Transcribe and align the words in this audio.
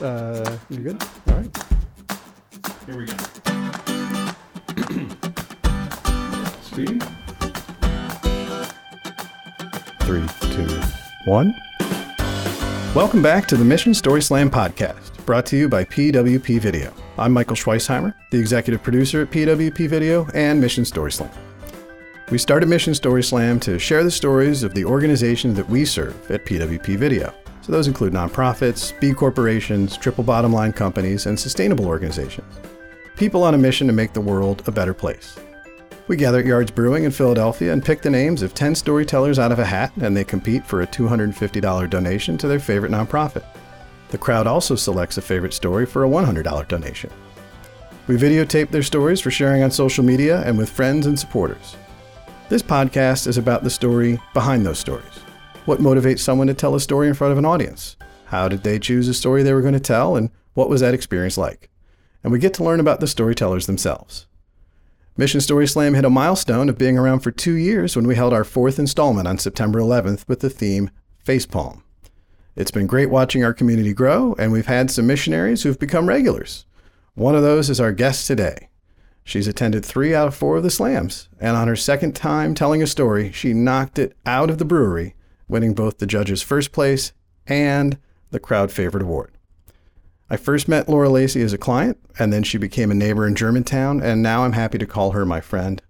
Uh, 0.00 0.56
you 0.70 0.78
good? 0.78 1.02
All 1.26 1.34
right. 1.34 1.64
Here 2.86 2.96
we 2.96 3.06
go. 3.06 3.16
Speed. 6.62 7.02
Three, 10.02 10.24
two, 10.52 10.68
one. 11.24 11.52
Welcome 12.94 13.22
back 13.22 13.48
to 13.48 13.56
the 13.56 13.64
Mission 13.64 13.92
Story 13.92 14.22
Slam 14.22 14.48
podcast, 14.50 15.16
brought 15.26 15.46
to 15.46 15.56
you 15.56 15.68
by 15.68 15.84
PWP 15.84 16.60
Video. 16.60 16.94
I'm 17.18 17.32
Michael 17.32 17.56
Schweisheimer, 17.56 18.14
the 18.30 18.38
executive 18.38 18.84
producer 18.84 19.22
at 19.22 19.32
PWP 19.32 19.88
Video 19.88 20.28
and 20.32 20.60
Mission 20.60 20.84
Story 20.84 21.10
Slam. 21.10 21.30
We 22.30 22.38
started 22.38 22.68
Mission 22.68 22.94
Story 22.94 23.24
Slam 23.24 23.58
to 23.60 23.80
share 23.80 24.04
the 24.04 24.10
stories 24.12 24.62
of 24.62 24.74
the 24.74 24.84
organizations 24.84 25.56
that 25.56 25.68
we 25.68 25.84
serve 25.84 26.30
at 26.30 26.46
PWP 26.46 26.96
Video. 26.96 27.34
So 27.68 27.72
those 27.72 27.86
include 27.86 28.14
nonprofits, 28.14 28.98
B 28.98 29.12
corporations, 29.12 29.98
triple 29.98 30.24
bottom 30.24 30.54
line 30.54 30.72
companies, 30.72 31.26
and 31.26 31.38
sustainable 31.38 31.84
organizations. 31.84 32.50
People 33.14 33.44
on 33.44 33.52
a 33.52 33.58
mission 33.58 33.86
to 33.88 33.92
make 33.92 34.14
the 34.14 34.22
world 34.22 34.66
a 34.66 34.72
better 34.72 34.94
place. 34.94 35.38
We 36.06 36.16
gather 36.16 36.38
at 36.38 36.46
Yards 36.46 36.70
Brewing 36.70 37.04
in 37.04 37.10
Philadelphia 37.10 37.70
and 37.70 37.84
pick 37.84 38.00
the 38.00 38.08
names 38.08 38.40
of 38.40 38.54
10 38.54 38.74
storytellers 38.74 39.38
out 39.38 39.52
of 39.52 39.58
a 39.58 39.66
hat, 39.66 39.92
and 40.00 40.16
they 40.16 40.24
compete 40.24 40.66
for 40.66 40.80
a 40.80 40.86
$250 40.86 41.90
donation 41.90 42.38
to 42.38 42.48
their 42.48 42.58
favorite 42.58 42.90
nonprofit. 42.90 43.44
The 44.08 44.16
crowd 44.16 44.46
also 44.46 44.74
selects 44.74 45.18
a 45.18 45.20
favorite 45.20 45.52
story 45.52 45.84
for 45.84 46.04
a 46.04 46.08
$100 46.08 46.68
donation. 46.68 47.10
We 48.06 48.16
videotape 48.16 48.70
their 48.70 48.82
stories 48.82 49.20
for 49.20 49.30
sharing 49.30 49.62
on 49.62 49.70
social 49.70 50.04
media 50.04 50.40
and 50.46 50.56
with 50.56 50.70
friends 50.70 51.04
and 51.04 51.18
supporters. 51.18 51.76
This 52.48 52.62
podcast 52.62 53.26
is 53.26 53.36
about 53.36 53.62
the 53.62 53.68
story 53.68 54.18
behind 54.32 54.64
those 54.64 54.78
stories. 54.78 55.20
What 55.68 55.80
motivates 55.80 56.20
someone 56.20 56.46
to 56.46 56.54
tell 56.54 56.74
a 56.74 56.80
story 56.80 57.08
in 57.08 57.12
front 57.12 57.30
of 57.30 57.36
an 57.36 57.44
audience? 57.44 57.98
How 58.28 58.48
did 58.48 58.62
they 58.62 58.78
choose 58.78 59.06
a 59.06 59.12
story 59.12 59.42
they 59.42 59.52
were 59.52 59.60
going 59.60 59.74
to 59.74 59.78
tell, 59.78 60.16
and 60.16 60.30
what 60.54 60.70
was 60.70 60.80
that 60.80 60.94
experience 60.94 61.36
like? 61.36 61.68
And 62.24 62.32
we 62.32 62.38
get 62.38 62.54
to 62.54 62.64
learn 62.64 62.80
about 62.80 63.00
the 63.00 63.06
storytellers 63.06 63.66
themselves. 63.66 64.26
Mission 65.18 65.42
Story 65.42 65.66
Slam 65.66 65.92
hit 65.92 66.06
a 66.06 66.08
milestone 66.08 66.70
of 66.70 66.78
being 66.78 66.96
around 66.96 67.20
for 67.20 67.30
two 67.30 67.52
years 67.52 67.94
when 67.94 68.06
we 68.06 68.14
held 68.14 68.32
our 68.32 68.44
fourth 68.44 68.78
installment 68.78 69.28
on 69.28 69.36
September 69.36 69.78
11th 69.78 70.26
with 70.26 70.40
the 70.40 70.48
theme 70.48 70.88
Facepalm. 71.22 71.82
It's 72.56 72.70
been 72.70 72.86
great 72.86 73.10
watching 73.10 73.44
our 73.44 73.52
community 73.52 73.92
grow, 73.92 74.34
and 74.38 74.52
we've 74.52 74.64
had 74.64 74.90
some 74.90 75.06
missionaries 75.06 75.64
who've 75.64 75.78
become 75.78 76.08
regulars. 76.08 76.64
One 77.12 77.34
of 77.34 77.42
those 77.42 77.68
is 77.68 77.78
our 77.78 77.92
guest 77.92 78.26
today. 78.26 78.70
She's 79.22 79.46
attended 79.46 79.84
three 79.84 80.14
out 80.14 80.28
of 80.28 80.34
four 80.34 80.56
of 80.56 80.62
the 80.62 80.70
slams, 80.70 81.28
and 81.38 81.58
on 81.58 81.68
her 81.68 81.76
second 81.76 82.16
time 82.16 82.54
telling 82.54 82.82
a 82.82 82.86
story, 82.86 83.32
she 83.32 83.52
knocked 83.52 83.98
it 83.98 84.16
out 84.24 84.48
of 84.48 84.56
the 84.56 84.64
brewery, 84.64 85.14
winning 85.48 85.74
both 85.74 85.98
the 85.98 86.06
judge's 86.06 86.42
first 86.42 86.72
place 86.72 87.12
and 87.46 87.98
the 88.30 88.40
crowd 88.40 88.70
favorite 88.70 89.02
award. 89.02 89.32
I 90.30 90.36
first 90.36 90.68
met 90.68 90.88
Laura 90.88 91.08
Lacey 91.08 91.40
as 91.40 91.54
a 91.54 91.58
client, 91.58 91.98
and 92.18 92.32
then 92.32 92.42
she 92.42 92.58
became 92.58 92.90
a 92.90 92.94
neighbor 92.94 93.26
in 93.26 93.34
Germantown, 93.34 94.02
and 94.02 94.22
now 94.22 94.44
I'm 94.44 94.52
happy 94.52 94.76
to 94.78 94.86
call 94.86 95.12
her 95.12 95.24
my 95.24 95.40
friend. 95.40 95.80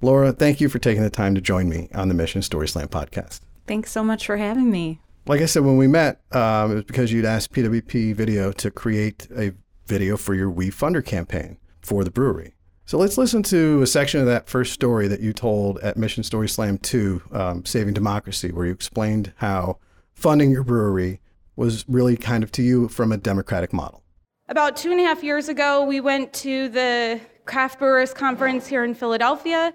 Laura, 0.00 0.32
thank 0.32 0.60
you 0.60 0.68
for 0.68 0.78
taking 0.78 1.02
the 1.02 1.10
time 1.10 1.34
to 1.34 1.40
join 1.40 1.68
me 1.68 1.88
on 1.92 2.08
the 2.08 2.14
Mission 2.14 2.42
Story 2.42 2.68
Slam 2.68 2.86
podcast. 2.86 3.40
Thanks 3.66 3.90
so 3.90 4.04
much 4.04 4.24
for 4.24 4.36
having 4.36 4.70
me. 4.70 5.00
Like 5.26 5.40
I 5.40 5.46
said, 5.46 5.64
when 5.64 5.76
we 5.76 5.88
met, 5.88 6.20
um, 6.32 6.70
it 6.70 6.74
was 6.76 6.84
because 6.84 7.12
you'd 7.12 7.24
asked 7.24 7.52
PWP 7.52 8.14
Video 8.14 8.52
to 8.52 8.70
create 8.70 9.26
a 9.36 9.52
video 9.86 10.16
for 10.16 10.34
your 10.34 10.50
WeFunder 10.50 11.04
campaign 11.04 11.58
for 11.82 12.04
the 12.04 12.10
brewery. 12.10 12.54
So 12.88 12.96
let's 12.96 13.18
listen 13.18 13.42
to 13.42 13.82
a 13.82 13.86
section 13.86 14.18
of 14.18 14.24
that 14.28 14.48
first 14.48 14.72
story 14.72 15.08
that 15.08 15.20
you 15.20 15.34
told 15.34 15.78
at 15.80 15.98
Mission 15.98 16.22
Story 16.22 16.48
Slam 16.48 16.78
2, 16.78 17.22
um, 17.32 17.66
Saving 17.66 17.92
Democracy, 17.92 18.50
where 18.50 18.64
you 18.64 18.72
explained 18.72 19.34
how 19.36 19.76
funding 20.14 20.50
your 20.50 20.62
brewery 20.64 21.20
was 21.54 21.84
really 21.86 22.16
kind 22.16 22.42
of 22.42 22.50
to 22.52 22.62
you 22.62 22.88
from 22.88 23.12
a 23.12 23.18
democratic 23.18 23.74
model. 23.74 24.02
About 24.48 24.74
two 24.74 24.90
and 24.90 24.98
a 24.98 25.02
half 25.02 25.22
years 25.22 25.50
ago, 25.50 25.84
we 25.84 26.00
went 26.00 26.32
to 26.32 26.70
the 26.70 27.20
Craft 27.44 27.78
Brewers 27.78 28.14
Conference 28.14 28.66
here 28.66 28.84
in 28.84 28.94
Philadelphia. 28.94 29.74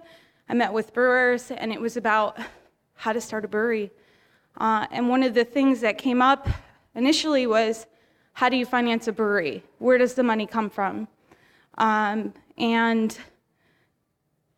I 0.50 0.56
met 0.56 0.74
with 0.74 0.92
brewers, 0.92 1.52
and 1.52 1.72
it 1.72 1.80
was 1.80 1.98
about 1.98 2.40
how 2.96 3.14
to 3.14 3.22
start 3.22 3.46
a 3.46 3.48
brewery. 3.48 3.92
Uh, 4.58 4.88
and 4.90 5.08
one 5.08 5.22
of 5.22 5.36
the 5.36 5.46
things 5.46 5.82
that 5.82 6.00
came 6.00 6.24
up 6.24 6.50
initially 6.96 7.46
was 7.46 7.86
how 8.32 8.50
do 8.50 8.58
you 8.58 8.66
finance 8.66 9.08
a 9.08 9.12
brewery? 9.12 9.64
Where 9.78 10.00
does 10.00 10.16
the 10.16 10.24
money 10.24 10.48
come 10.48 10.72
from? 10.72 11.08
Um, 11.78 12.34
and 12.58 13.18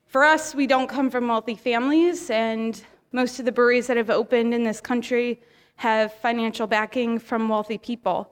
for 0.05 0.23
us, 0.23 0.55
we 0.55 0.67
don't 0.67 0.87
come 0.87 1.09
from 1.09 1.27
wealthy 1.27 1.55
families, 1.55 2.29
and 2.29 2.81
most 3.11 3.39
of 3.39 3.45
the 3.45 3.51
breweries 3.51 3.87
that 3.87 3.97
have 3.97 4.09
opened 4.09 4.53
in 4.53 4.63
this 4.63 4.81
country 4.81 5.41
have 5.77 6.13
financial 6.13 6.67
backing 6.67 7.19
from 7.19 7.49
wealthy 7.49 7.77
people. 7.77 8.31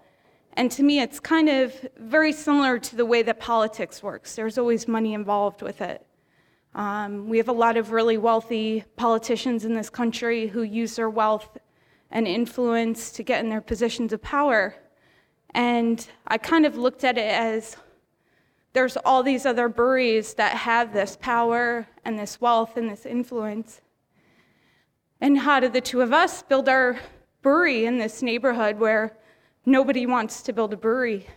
And 0.53 0.71
to 0.71 0.83
me, 0.83 0.99
it's 0.99 1.19
kind 1.19 1.49
of 1.49 1.73
very 1.97 2.31
similar 2.31 2.79
to 2.79 2.95
the 2.95 3.05
way 3.05 3.23
that 3.23 3.39
politics 3.39 4.03
works. 4.03 4.35
There's 4.35 4.57
always 4.57 4.87
money 4.87 5.13
involved 5.13 5.61
with 5.61 5.81
it. 5.81 6.05
Um, 6.75 7.27
we 7.27 7.37
have 7.37 7.49
a 7.49 7.53
lot 7.53 7.77
of 7.77 7.91
really 7.91 8.17
wealthy 8.17 8.83
politicians 8.95 9.65
in 9.65 9.73
this 9.73 9.89
country 9.89 10.47
who 10.47 10.63
use 10.63 10.95
their 10.95 11.09
wealth 11.09 11.57
and 12.11 12.27
influence 12.27 13.11
to 13.11 13.23
get 13.23 13.43
in 13.43 13.49
their 13.49 13.61
positions 13.61 14.13
of 14.13 14.21
power. 14.21 14.75
And 15.53 16.07
I 16.27 16.37
kind 16.37 16.65
of 16.65 16.77
looked 16.77 17.03
at 17.03 17.17
it 17.17 17.31
as 17.31 17.77
there's 18.73 18.97
all 18.97 19.23
these 19.23 19.45
other 19.45 19.69
breweries 19.69 20.33
that 20.33 20.57
have 20.57 20.93
this 20.93 21.17
power 21.21 21.87
and 22.03 22.17
this 22.17 22.41
wealth 22.41 22.75
and 22.75 22.89
this 22.89 23.05
influence. 23.05 23.81
And 25.21 25.37
how 25.37 25.59
do 25.59 25.69
the 25.69 25.79
two 25.79 26.01
of 26.01 26.11
us 26.11 26.41
build 26.41 26.67
our 26.67 26.99
brewery 27.43 27.85
in 27.85 27.97
this 27.97 28.21
neighborhood 28.21 28.79
where 28.79 29.15
nobody 29.65 30.05
wants 30.05 30.41
to 30.41 30.53
build 30.53 30.73
a 30.73 30.77
brewery. 30.77 31.27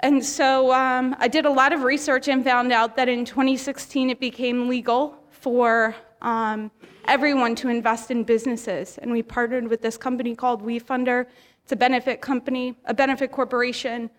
And 0.00 0.24
so 0.24 0.72
um, 0.72 1.14
I 1.18 1.28
did 1.28 1.44
a 1.44 1.50
lot 1.50 1.72
of 1.72 1.82
research 1.82 2.28
and 2.28 2.42
found 2.42 2.72
out 2.72 2.96
that 2.96 3.08
in 3.08 3.24
2016 3.24 4.10
it 4.10 4.18
became 4.18 4.68
legal 4.68 5.16
for 5.30 5.94
um, 6.22 6.70
everyone 7.06 7.54
to 7.56 7.68
invest 7.68 8.10
in 8.10 8.24
businesses. 8.24 8.98
And 8.98 9.12
we 9.12 9.22
partnered 9.22 9.68
with 9.68 9.82
this 9.82 9.96
company 9.96 10.34
called 10.34 10.62
WeFunder. 10.62 11.26
It's 11.62 11.72
a 11.72 11.76
benefit 11.76 12.20
company, 12.20 12.76
a 12.86 12.94
benefit 12.94 13.30
corporation. 13.30 14.10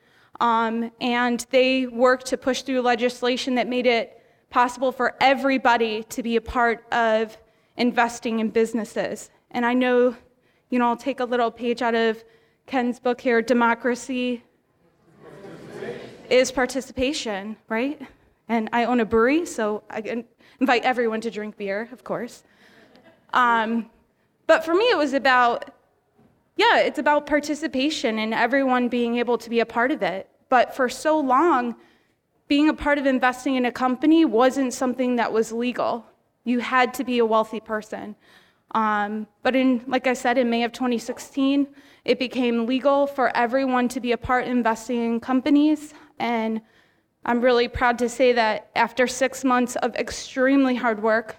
Um, 0.42 0.92
and 1.00 1.46
they 1.52 1.86
worked 1.86 2.26
to 2.28 2.38
push 2.38 2.64
through 2.64 2.82
legislation 2.82 3.54
that 3.56 3.68
made 3.68 3.86
it 3.86 4.20
possible 4.50 4.92
for 4.92 5.16
everybody 5.22 6.02
to 6.06 6.24
be 6.24 6.36
a 6.36 6.42
part 6.42 6.84
of 6.92 7.38
investing 7.78 8.40
in 8.40 8.50
businesses. 8.50 9.30
And 9.52 9.68
I 9.68 9.76
know, 9.76 10.16
you 10.72 10.80
know, 10.80 10.88
I'll 10.88 10.98
take 10.98 11.20
a 11.20 11.26
little 11.26 11.52
page 11.52 11.84
out 11.84 11.94
of 11.94 12.24
Ken's 12.66 13.00
book 13.00 13.22
here 13.22 13.44
Democracy 13.44 14.44
is 16.28 16.52
participation, 16.52 17.56
right? 17.70 18.02
And 18.50 18.68
I 18.74 18.86
own 18.86 19.00
a 19.00 19.06
brewery, 19.06 19.46
so 19.46 19.84
I 19.92 20.26
invite 20.60 20.84
everyone 20.84 21.22
to 21.22 21.30
drink 21.30 21.56
beer, 21.56 21.88
of 21.92 22.04
course. 22.04 22.44
Um, 23.32 23.92
but 24.48 24.66
for 24.66 24.74
me, 24.74 24.86
it 24.86 24.98
was 24.98 25.14
about, 25.14 25.70
yeah, 26.56 26.80
it's 26.80 26.98
about 26.98 27.28
participation 27.28 28.18
and 28.18 28.34
everyone 28.34 28.90
being 28.90 29.18
able 29.18 29.38
to 29.38 29.50
be 29.52 29.60
a 29.60 29.68
part 29.68 29.92
of 29.92 30.02
it. 30.02 30.30
But 30.52 30.76
for 30.76 30.90
so 30.90 31.18
long, 31.18 31.78
being 32.50 32.68
a 32.68 32.74
part 32.74 32.98
of 32.98 33.06
investing 33.06 33.56
in 33.56 33.66
a 33.66 33.72
company 33.72 34.26
wasn't 34.26 34.74
something 34.74 35.16
that 35.16 35.32
was 35.32 35.54
legal. 35.54 36.06
You 36.44 36.60
had 36.60 36.94
to 36.96 37.06
be 37.06 37.20
a 37.20 37.26
wealthy 37.26 37.62
person. 37.62 38.18
Um, 38.72 39.28
but 39.44 39.56
in, 39.56 39.82
like 39.88 40.08
I 40.08 40.14
said, 40.14 40.38
in 40.38 40.50
May 40.50 40.64
of 40.64 40.74
2016, 40.74 41.68
it 42.04 42.20
became 42.20 42.66
legal 42.66 43.08
for 43.08 43.34
everyone 43.36 43.88
to 43.88 44.02
be 44.02 44.12
a 44.12 44.18
part 44.18 44.46
investing 44.46 45.02
in 45.06 45.20
companies. 45.22 45.94
And 46.20 46.60
I'm 47.24 47.40
really 47.40 47.70
proud 47.70 47.98
to 48.00 48.10
say 48.10 48.34
that 48.34 48.72
after 48.76 49.08
six 49.08 49.46
months 49.46 49.78
of 49.78 49.96
extremely 49.96 50.76
hard 50.76 51.02
work, 51.02 51.38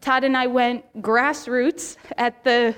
Todd 0.00 0.24
and 0.24 0.36
I 0.36 0.48
went 0.48 0.84
grassroots 1.00 1.98
at 2.18 2.42
the, 2.42 2.74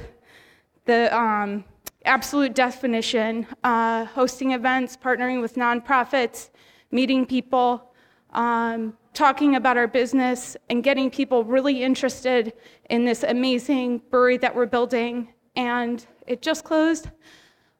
the 0.84 1.16
um, 1.18 1.64
absolute 2.04 2.54
definition, 2.54 3.46
uh, 3.64 4.04
hosting 4.06 4.52
events, 4.52 4.96
partnering 4.96 5.40
with 5.40 5.54
nonprofits, 5.56 6.50
meeting 6.90 7.26
people, 7.26 7.92
um, 8.32 8.96
talking 9.14 9.56
about 9.56 9.76
our 9.76 9.86
business 9.86 10.56
and 10.70 10.82
getting 10.82 11.10
people 11.10 11.44
really 11.44 11.82
interested 11.82 12.52
in 12.90 13.04
this 13.04 13.22
amazing 13.22 14.00
brewery 14.10 14.38
that 14.38 14.54
we're 14.54 14.66
building. 14.66 15.28
And 15.54 16.04
it 16.26 16.40
just 16.42 16.64
closed 16.64 17.10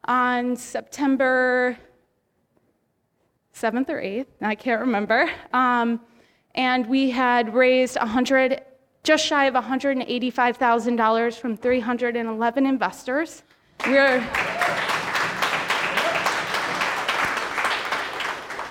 on 0.04 0.56
September 0.56 1.78
7th 3.54 3.88
or 3.88 4.00
8th, 4.00 4.26
I 4.40 4.54
can't 4.54 4.80
remember. 4.80 5.30
Um, 5.52 6.00
and 6.54 6.86
we 6.86 7.10
had 7.10 7.54
raised 7.54 7.96
100, 7.96 8.62
just 9.04 9.24
shy 9.24 9.46
of 9.46 9.54
$185,000 9.54 11.38
from 11.38 11.56
311 11.56 12.66
investors. 12.66 13.42
We're 13.86 14.20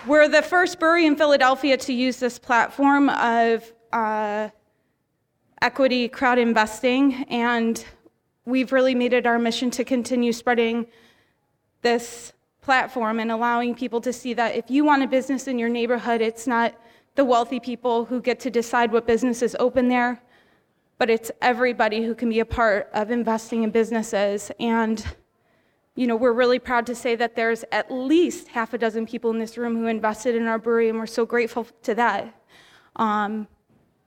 We're 0.07 0.27
the 0.27 0.42
first 0.42 0.80
brewery 0.80 1.06
in 1.06 1.15
Philadelphia 1.15 1.77
to 1.77 1.94
use 1.94 2.19
this 2.19 2.39
platform 2.39 3.09
of 3.09 3.71
uh, 3.94 4.50
equity 5.62 6.09
crowd 6.09 6.39
investing, 6.39 7.24
and 7.30 7.86
we've 8.45 8.71
really 8.71 8.95
made 8.95 9.13
it 9.13 9.27
our 9.27 9.38
mission 9.38 9.69
to 9.71 9.83
continue 9.83 10.33
spreading 10.33 10.88
this 11.83 12.33
platform 12.62 13.19
and 13.19 13.31
allowing 13.31 13.75
people 13.75 14.01
to 14.01 14.12
see 14.12 14.33
that 14.33 14.56
if 14.56 14.71
you 14.71 14.83
want 14.83 15.04
a 15.04 15.07
business 15.07 15.47
in 15.47 15.59
your 15.59 15.69
neighborhood, 15.69 16.19
it's 16.19 16.47
not 16.47 16.74
the 17.15 17.24
wealthy 17.24 17.59
people 17.59 18.06
who 18.06 18.19
get 18.19 18.39
to 18.39 18.50
decide 18.50 18.92
what 18.92 19.06
businesses 19.06 19.56
open 19.59 19.88
there, 19.88 20.21
but 21.01 21.09
it's 21.09 21.31
everybody 21.42 22.03
who 22.03 22.13
can 22.13 22.30
be 22.30 22.42
a 22.42 22.45
part 22.45 22.88
of 22.94 23.09
investing 23.09 23.63
in 23.63 23.71
businesses. 23.71 24.51
And, 24.59 25.03
you 25.95 26.06
know, 26.06 26.15
we're 26.15 26.31
really 26.31 26.59
proud 26.59 26.86
to 26.86 26.94
say 26.94 27.15
that 27.15 27.36
there's 27.36 27.65
at 27.71 27.92
least 27.92 28.50
half 28.50 28.75
a 28.75 28.77
dozen 28.77 29.07
people 29.07 29.31
in 29.31 29.39
this 29.39 29.57
room 29.57 29.75
who 29.75 29.88
invested 29.88 30.36
in 30.36 30.45
our 30.45 30.59
brewery, 30.59 30.89
and 30.89 31.00
we're 31.00 31.07
so 31.07 31.25
grateful 31.25 31.65
to 31.81 31.95
that. 31.95 32.31
Um, 32.98 33.48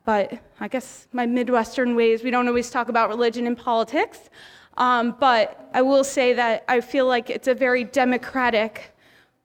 but 0.04 0.40
I 0.60 0.68
guess 0.68 1.08
my 1.12 1.26
Midwestern 1.26 1.96
ways, 1.96 2.22
we 2.22 2.30
don't 2.30 2.46
always 2.46 2.70
talk 2.70 2.88
about 2.88 3.08
religion 3.08 3.48
and 3.48 3.58
politics. 3.58 4.30
Um, 4.76 5.16
but 5.18 5.68
I 5.74 5.82
will 5.82 6.04
say 6.04 6.32
that 6.34 6.64
I 6.68 6.80
feel 6.80 7.08
like 7.08 7.28
it's 7.28 7.48
a 7.48 7.54
very 7.54 7.82
democratic 7.82 8.93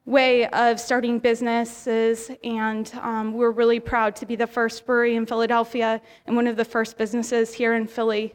way 0.09 0.47
of 0.47 0.79
starting 0.79 1.19
businesses, 1.19 2.31
and 2.43 2.91
um, 3.03 3.31
we're 3.31 3.51
really 3.51 3.79
proud 3.79 4.15
to 4.15 4.25
be 4.25 4.35
the 4.35 4.47
first 4.47 4.83
brewery 4.87 5.15
in 5.15 5.23
Philadelphia 5.23 6.01
and 6.25 6.35
one 6.35 6.47
of 6.47 6.57
the 6.57 6.65
first 6.65 6.97
businesses 6.97 7.53
here 7.53 7.75
in 7.75 7.85
Philly 7.85 8.33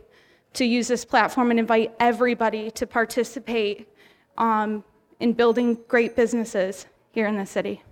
to 0.52 0.64
use 0.64 0.86
this 0.86 1.04
platform 1.04 1.50
and 1.50 1.58
invite 1.58 1.92
everybody 1.98 2.70
to 2.70 2.86
participate 2.86 3.88
um, 4.38 4.84
in 5.18 5.32
building 5.32 5.76
great 5.88 6.14
businesses 6.14 6.86
here 7.10 7.26
in 7.26 7.36
the 7.36 7.44
city. 7.44 7.82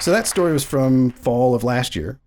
So 0.00 0.10
that 0.10 0.26
story 0.26 0.54
was 0.54 0.64
from 0.64 1.10
fall 1.10 1.54
of 1.54 1.62
last 1.62 1.94
year. 1.94 2.18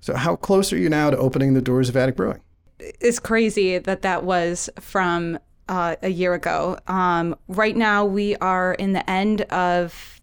So 0.00 0.14
how 0.14 0.36
close 0.36 0.72
are 0.72 0.78
you 0.78 0.88
now 0.88 1.10
to 1.10 1.18
opening 1.18 1.52
the 1.52 1.60
doors 1.60 1.90
of 1.90 1.96
Attic 1.96 2.16
Brewing? 2.16 2.40
It's 2.78 3.18
crazy 3.18 3.78
that 3.78 4.02
that 4.02 4.24
was 4.24 4.68
from 4.80 5.38
uh, 5.68 5.96
a 6.02 6.08
year 6.08 6.34
ago. 6.34 6.78
Um, 6.86 7.36
right 7.48 7.76
now, 7.76 8.04
we 8.04 8.36
are 8.36 8.74
in 8.74 8.92
the 8.92 9.08
end 9.10 9.42
of 9.42 10.20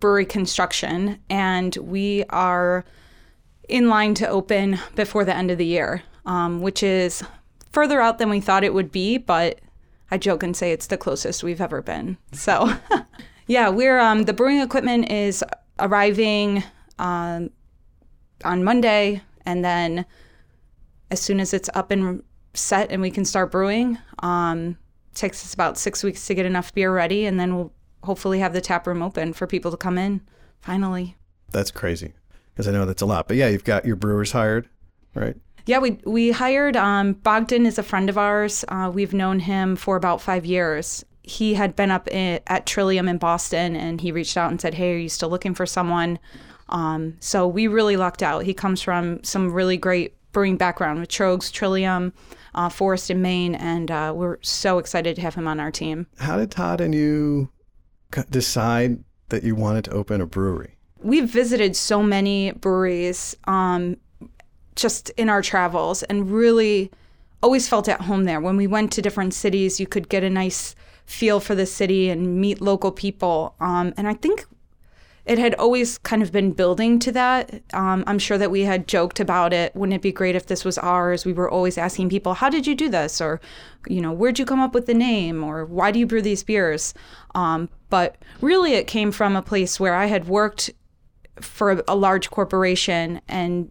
brewery 0.00 0.26
construction, 0.26 1.18
and 1.28 1.76
we 1.76 2.24
are 2.30 2.84
in 3.68 3.88
line 3.88 4.14
to 4.14 4.28
open 4.28 4.78
before 4.94 5.24
the 5.24 5.34
end 5.34 5.50
of 5.50 5.58
the 5.58 5.66
year, 5.66 6.02
um, 6.24 6.60
which 6.60 6.82
is 6.82 7.22
further 7.72 8.00
out 8.00 8.18
than 8.18 8.30
we 8.30 8.40
thought 8.40 8.64
it 8.64 8.74
would 8.74 8.92
be, 8.92 9.18
but 9.18 9.60
I 10.10 10.18
joke 10.18 10.42
and 10.42 10.56
say 10.56 10.72
it's 10.72 10.86
the 10.86 10.96
closest 10.96 11.42
we've 11.42 11.60
ever 11.60 11.82
been. 11.82 12.16
So, 12.32 12.72
yeah, 13.46 13.68
we're 13.68 13.98
um, 13.98 14.22
the 14.22 14.32
brewing 14.32 14.60
equipment 14.60 15.10
is 15.10 15.44
arriving 15.78 16.62
um, 16.98 17.50
on 18.44 18.64
Monday, 18.64 19.22
and 19.44 19.64
then 19.64 20.06
as 21.10 21.20
soon 21.20 21.40
as 21.40 21.54
it's 21.54 21.70
up 21.74 21.90
and 21.90 22.22
set 22.54 22.90
and 22.90 23.02
we 23.02 23.10
can 23.10 23.24
start 23.24 23.50
brewing, 23.50 23.98
um, 24.20 24.76
takes 25.14 25.44
us 25.44 25.54
about 25.54 25.78
six 25.78 26.02
weeks 26.02 26.26
to 26.26 26.34
get 26.34 26.46
enough 26.46 26.74
beer 26.74 26.92
ready, 26.92 27.26
and 27.26 27.38
then 27.38 27.56
we'll 27.56 27.72
hopefully 28.02 28.38
have 28.38 28.52
the 28.52 28.60
tap 28.60 28.86
room 28.86 29.02
open 29.02 29.32
for 29.32 29.46
people 29.46 29.70
to 29.70 29.76
come 29.76 29.98
in. 29.98 30.20
Finally. 30.60 31.16
That's 31.52 31.70
crazy 31.70 32.14
because 32.52 32.66
I 32.66 32.72
know 32.72 32.86
that's 32.86 33.02
a 33.02 33.06
lot. 33.06 33.28
But 33.28 33.36
yeah, 33.36 33.48
you've 33.48 33.64
got 33.64 33.84
your 33.84 33.96
brewers 33.96 34.32
hired, 34.32 34.68
right? 35.14 35.36
Yeah, 35.66 35.78
we 35.78 35.98
we 36.04 36.30
hired 36.30 36.76
um, 36.76 37.14
Bogdan 37.14 37.66
is 37.66 37.78
a 37.78 37.82
friend 37.82 38.08
of 38.08 38.16
ours. 38.16 38.64
Uh, 38.68 38.90
we've 38.92 39.12
known 39.12 39.40
him 39.40 39.76
for 39.76 39.96
about 39.96 40.20
five 40.20 40.46
years. 40.46 41.04
He 41.22 41.54
had 41.54 41.74
been 41.74 41.90
up 41.90 42.08
in, 42.08 42.40
at 42.46 42.66
Trillium 42.66 43.08
in 43.08 43.18
Boston, 43.18 43.74
and 43.74 44.00
he 44.00 44.12
reached 44.12 44.36
out 44.36 44.50
and 44.50 44.60
said, 44.60 44.74
"Hey, 44.74 44.94
are 44.94 44.98
you 44.98 45.08
still 45.08 45.28
looking 45.28 45.54
for 45.54 45.66
someone?" 45.66 46.18
Um, 46.68 47.16
so 47.20 47.46
we 47.46 47.66
really 47.66 47.96
lucked 47.96 48.22
out. 48.22 48.44
He 48.44 48.54
comes 48.54 48.82
from 48.82 49.22
some 49.22 49.52
really 49.52 49.76
great 49.76 50.15
brewing 50.36 50.58
background 50.58 51.00
with 51.00 51.08
Tröegs, 51.08 51.50
Trillium, 51.50 52.12
uh, 52.54 52.68
Forest 52.68 53.10
in 53.10 53.22
Maine, 53.22 53.54
and 53.54 53.90
uh, 53.90 54.12
we're 54.14 54.36
so 54.42 54.76
excited 54.76 55.16
to 55.16 55.22
have 55.22 55.34
him 55.34 55.48
on 55.48 55.58
our 55.58 55.70
team. 55.70 56.06
How 56.18 56.36
did 56.36 56.50
Todd 56.50 56.82
and 56.82 56.94
you 56.94 57.48
decide 58.28 59.02
that 59.30 59.44
you 59.44 59.54
wanted 59.54 59.86
to 59.86 59.92
open 59.92 60.20
a 60.20 60.26
brewery? 60.26 60.76
We've 61.02 61.26
visited 61.26 61.74
so 61.74 62.02
many 62.02 62.52
breweries 62.52 63.34
um, 63.44 63.96
just 64.74 65.08
in 65.16 65.30
our 65.30 65.40
travels 65.40 66.02
and 66.02 66.30
really 66.30 66.90
always 67.42 67.66
felt 67.66 67.88
at 67.88 68.02
home 68.02 68.24
there. 68.24 68.38
When 68.38 68.58
we 68.58 68.66
went 68.66 68.92
to 68.92 69.00
different 69.00 69.32
cities, 69.32 69.80
you 69.80 69.86
could 69.86 70.10
get 70.10 70.22
a 70.22 70.28
nice 70.28 70.74
feel 71.06 71.40
for 71.40 71.54
the 71.54 71.64
city 71.64 72.10
and 72.10 72.42
meet 72.42 72.60
local 72.60 72.92
people. 72.92 73.54
Um, 73.58 73.94
and 73.96 74.06
I 74.06 74.12
think 74.12 74.44
it 75.26 75.38
had 75.38 75.54
always 75.56 75.98
kind 75.98 76.22
of 76.22 76.30
been 76.30 76.52
building 76.52 77.00
to 77.00 77.12
that. 77.12 77.60
Um, 77.74 78.04
I'm 78.06 78.18
sure 78.18 78.38
that 78.38 78.50
we 78.50 78.62
had 78.62 78.86
joked 78.86 79.18
about 79.18 79.52
it. 79.52 79.74
Wouldn't 79.74 79.94
it 79.94 80.02
be 80.02 80.12
great 80.12 80.36
if 80.36 80.46
this 80.46 80.64
was 80.64 80.78
ours? 80.78 81.24
We 81.24 81.32
were 81.32 81.50
always 81.50 81.76
asking 81.76 82.10
people, 82.10 82.34
"How 82.34 82.48
did 82.48 82.66
you 82.66 82.76
do 82.76 82.88
this?" 82.88 83.20
or, 83.20 83.40
you 83.88 84.00
know, 84.00 84.12
"Where'd 84.12 84.38
you 84.38 84.44
come 84.44 84.60
up 84.60 84.72
with 84.72 84.86
the 84.86 84.94
name?" 84.94 85.42
or 85.42 85.64
"Why 85.64 85.90
do 85.90 85.98
you 85.98 86.06
brew 86.06 86.22
these 86.22 86.44
beers?" 86.44 86.94
Um, 87.34 87.68
but 87.90 88.16
really, 88.40 88.74
it 88.74 88.86
came 88.86 89.10
from 89.10 89.34
a 89.34 89.42
place 89.42 89.80
where 89.80 89.94
I 89.94 90.06
had 90.06 90.28
worked 90.28 90.70
for 91.40 91.82
a, 91.86 91.94
large 91.94 92.30
corporation 92.30 93.20
and 93.28 93.70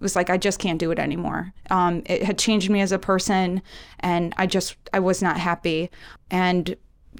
was 0.00 0.14
like, 0.14 0.30
I 0.30 0.36
just 0.36 0.58
can't 0.58 0.78
do 0.78 0.90
it 0.90 0.98
anymore. 0.98 1.52
Um, 1.70 2.02
it 2.06 2.22
had 2.22 2.38
changed 2.38 2.70
me 2.70 2.80
as 2.80 2.92
a 2.92 2.98
person, 2.98 3.62
and 4.00 4.34
I 4.36 4.46
just 4.46 4.76
I 4.92 5.00
was 5.00 5.22
not 5.22 5.38
happy, 5.38 5.90
and 6.30 6.76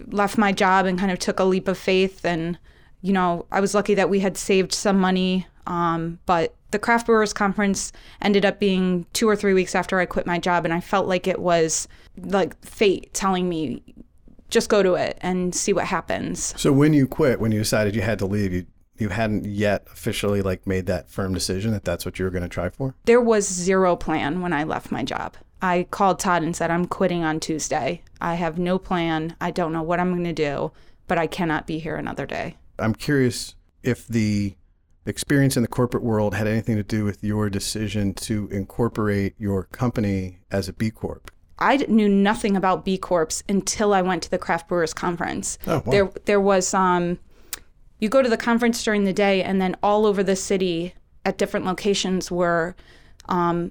left 0.09 0.39
my 0.39 0.53
job 0.53 0.87
and 0.87 0.99
kind 0.99 1.11
of 1.11 1.19
took 1.19 1.41
a 1.41 1.45
leap 1.45 1.67
of 1.67 1.79
faith 1.79 2.25
and 2.25 2.59
you 3.05 3.13
know, 3.13 3.45
I 3.53 3.61
was 3.61 3.75
lucky 3.75 3.95
that 3.97 4.09
we 4.09 4.21
had 4.21 4.39
saved 4.39 4.73
some 4.73 4.99
money. 4.99 5.47
Um, 5.67 6.19
but 6.25 6.55
the 6.71 6.79
craft 6.79 7.05
brewers 7.05 7.35
conference 7.35 7.93
ended 8.23 8.47
up 8.47 8.59
being 8.59 9.05
two 9.13 9.29
or 9.29 9.37
three 9.37 9.53
weeks 9.53 9.75
after 9.75 10.01
I 10.01 10.07
quit 10.07 10.27
my 10.27 10.39
job, 10.39 10.65
and 10.65 10.73
I 10.73 10.81
felt 10.81 11.07
like 11.07 11.27
it 11.27 11.39
was 11.39 11.87
like 12.17 12.59
fate 12.65 13.13
telling 13.13 13.47
me, 13.47 13.83
just 14.49 14.71
go 14.71 14.83
to 14.83 14.95
it 14.95 15.19
and 15.21 15.55
see 15.55 15.75
what 15.75 15.85
happens. 15.85 16.55
So 16.57 16.73
when 16.73 16.95
you 16.95 17.07
quit, 17.07 17.41
when 17.41 17.53
you 17.53 17.59
decided 17.59 17.95
you 17.95 18.01
had 18.01 18.19
to 18.21 18.27
leave, 18.27 18.55
you 18.55 18.67
you 18.97 19.11
hadn't 19.11 19.45
yet 19.45 19.87
officially 19.93 20.41
like 20.41 20.67
made 20.67 20.87
that 20.87 21.11
firm 21.11 21.35
decision 21.35 21.73
that 21.73 21.85
that's 21.85 22.07
what 22.07 22.19
you 22.19 22.25
were 22.25 22.31
going 22.31 22.45
to 22.45 22.49
try 22.49 22.71
for. 22.71 22.95
There 23.05 23.21
was 23.21 23.47
zero 23.47 23.97
plan 23.97 24.41
when 24.41 24.55
I 24.55 24.65
left 24.65 24.91
my 24.91 25.03
job. 25.03 25.37
I 25.61 25.89
called 25.91 26.21
Todd 26.21 26.43
and 26.43 26.57
said, 26.57 26.71
I'm 26.71 26.87
quitting 26.87 27.23
on 27.23 27.41
Tuesday. 27.41 28.03
I 28.21 28.35
have 28.37 28.59
no 28.59 28.79
plan. 28.79 29.37
I 29.41 29.51
don't 29.51 29.73
know 29.73 29.83
what 29.83 29.99
I'm 30.01 30.13
going 30.13 30.25
to 30.25 30.33
do, 30.33 30.71
but 31.07 31.19
I 31.19 31.27
cannot 31.27 31.67
be 31.67 31.81
here 31.81 31.97
another 31.97 32.25
day. 32.25 32.57
I'm 32.79 32.95
curious 32.95 33.55
if 33.83 34.07
the 34.09 34.57
experience 35.07 35.57
in 35.57 35.63
the 35.63 35.69
corporate 35.69 36.03
world 36.03 36.35
had 36.35 36.47
anything 36.47 36.77
to 36.77 36.83
do 36.83 37.05
with 37.05 37.23
your 37.23 37.51
decision 37.51 38.15
to 38.15 38.49
incorporate 38.51 39.35
your 39.39 39.65
company 39.65 40.39
as 40.51 40.69
a 40.69 40.73
B 40.73 40.91
Corp. 40.91 41.31
I 41.59 41.77
knew 41.77 42.09
nothing 42.09 42.57
about 42.57 42.85
B 42.85 42.99
Corps 42.99 43.43
until 43.49 43.95
I 43.95 44.03
went 44.03 44.23
to 44.25 44.31
the 44.31 44.39
Craft 44.39 44.69
Brewers 44.69 44.95
Conference. 44.95 45.59
Oh, 45.67 45.83
wow. 45.85 45.93
There, 45.93 46.11
there 46.25 46.41
was, 46.41 46.75
um, 46.75 47.19
you 48.01 48.09
go 48.09 48.23
to 48.23 48.29
the 48.29 48.37
conference 48.37 48.83
during 48.83 49.05
the 49.05 49.13
day, 49.13 49.43
and 49.43 49.61
then 49.61 49.77
all 49.83 50.05
over 50.07 50.23
the 50.23 50.37
city 50.37 50.95
at 51.25 51.39
different 51.39 51.65
locations 51.65 52.31
were 52.31 52.75
um, 53.27 53.71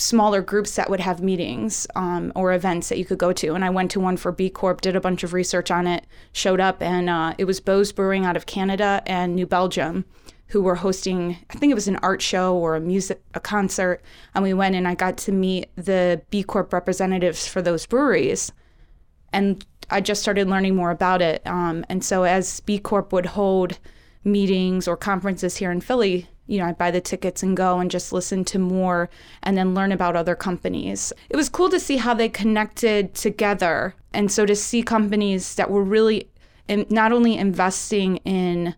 smaller 0.00 0.42
groups 0.42 0.76
that 0.76 0.88
would 0.88 1.00
have 1.00 1.22
meetings 1.22 1.86
um, 1.94 2.32
or 2.34 2.52
events 2.52 2.88
that 2.88 2.98
you 2.98 3.04
could 3.04 3.18
go 3.18 3.32
to. 3.32 3.54
And 3.54 3.64
I 3.64 3.70
went 3.70 3.90
to 3.92 4.00
one 4.00 4.16
for 4.16 4.32
B 4.32 4.50
Corp, 4.50 4.80
did 4.80 4.96
a 4.96 5.00
bunch 5.00 5.22
of 5.22 5.32
research 5.32 5.70
on 5.70 5.86
it, 5.86 6.06
showed 6.32 6.60
up, 6.60 6.82
and 6.82 7.10
uh, 7.10 7.34
it 7.38 7.44
was 7.44 7.60
Beau's 7.60 7.92
Brewing 7.92 8.24
out 8.24 8.36
of 8.36 8.46
Canada 8.46 9.02
and 9.06 9.34
New 9.34 9.46
Belgium 9.46 10.04
who 10.50 10.60
were 10.60 10.74
hosting 10.74 11.36
i 11.50 11.54
think 11.54 11.70
it 11.70 11.76
was 11.76 11.86
an 11.86 11.94
art 12.02 12.20
show 12.20 12.56
or 12.56 12.74
a 12.74 12.80
music 12.80 13.22
a 13.34 13.40
concert. 13.40 14.02
And 14.34 14.42
we 14.42 14.52
went 14.52 14.74
and 14.74 14.86
i 14.86 14.94
got 14.94 15.16
to 15.18 15.32
meet 15.32 15.70
the 15.76 16.22
b 16.30 16.42
corp 16.42 16.72
representatives 16.72 17.46
for 17.46 17.62
those 17.62 17.86
breweries. 17.86 18.52
And 19.32 19.64
i 19.90 20.00
just 20.00 20.22
started 20.22 20.48
learning 20.48 20.74
more 20.74 20.90
about 20.90 21.22
it. 21.22 21.40
Um, 21.46 21.84
and 21.88 22.04
so 22.04 22.24
as 22.24 22.60
b 22.60 22.78
corp 22.78 23.12
would 23.12 23.26
hold 23.26 23.78
meetings 24.24 24.88
or 24.88 24.96
conferences 24.96 25.56
here 25.56 25.70
in 25.70 25.80
philly 25.80 26.28
you 26.50 26.58
know, 26.58 26.66
I'd 26.66 26.76
buy 26.76 26.90
the 26.90 27.00
tickets 27.00 27.44
and 27.44 27.56
go 27.56 27.78
and 27.78 27.88
just 27.88 28.12
listen 28.12 28.44
to 28.46 28.58
more 28.58 29.08
and 29.44 29.56
then 29.56 29.72
learn 29.72 29.92
about 29.92 30.16
other 30.16 30.34
companies. 30.34 31.12
It 31.28 31.36
was 31.36 31.48
cool 31.48 31.70
to 31.70 31.78
see 31.78 31.96
how 31.96 32.12
they 32.12 32.28
connected 32.28 33.14
together. 33.14 33.94
And 34.12 34.32
so 34.32 34.44
to 34.46 34.56
see 34.56 34.82
companies 34.82 35.54
that 35.54 35.70
were 35.70 35.84
really 35.84 36.28
in, 36.66 36.86
not 36.90 37.12
only 37.12 37.36
investing 37.36 38.16
in 38.18 38.74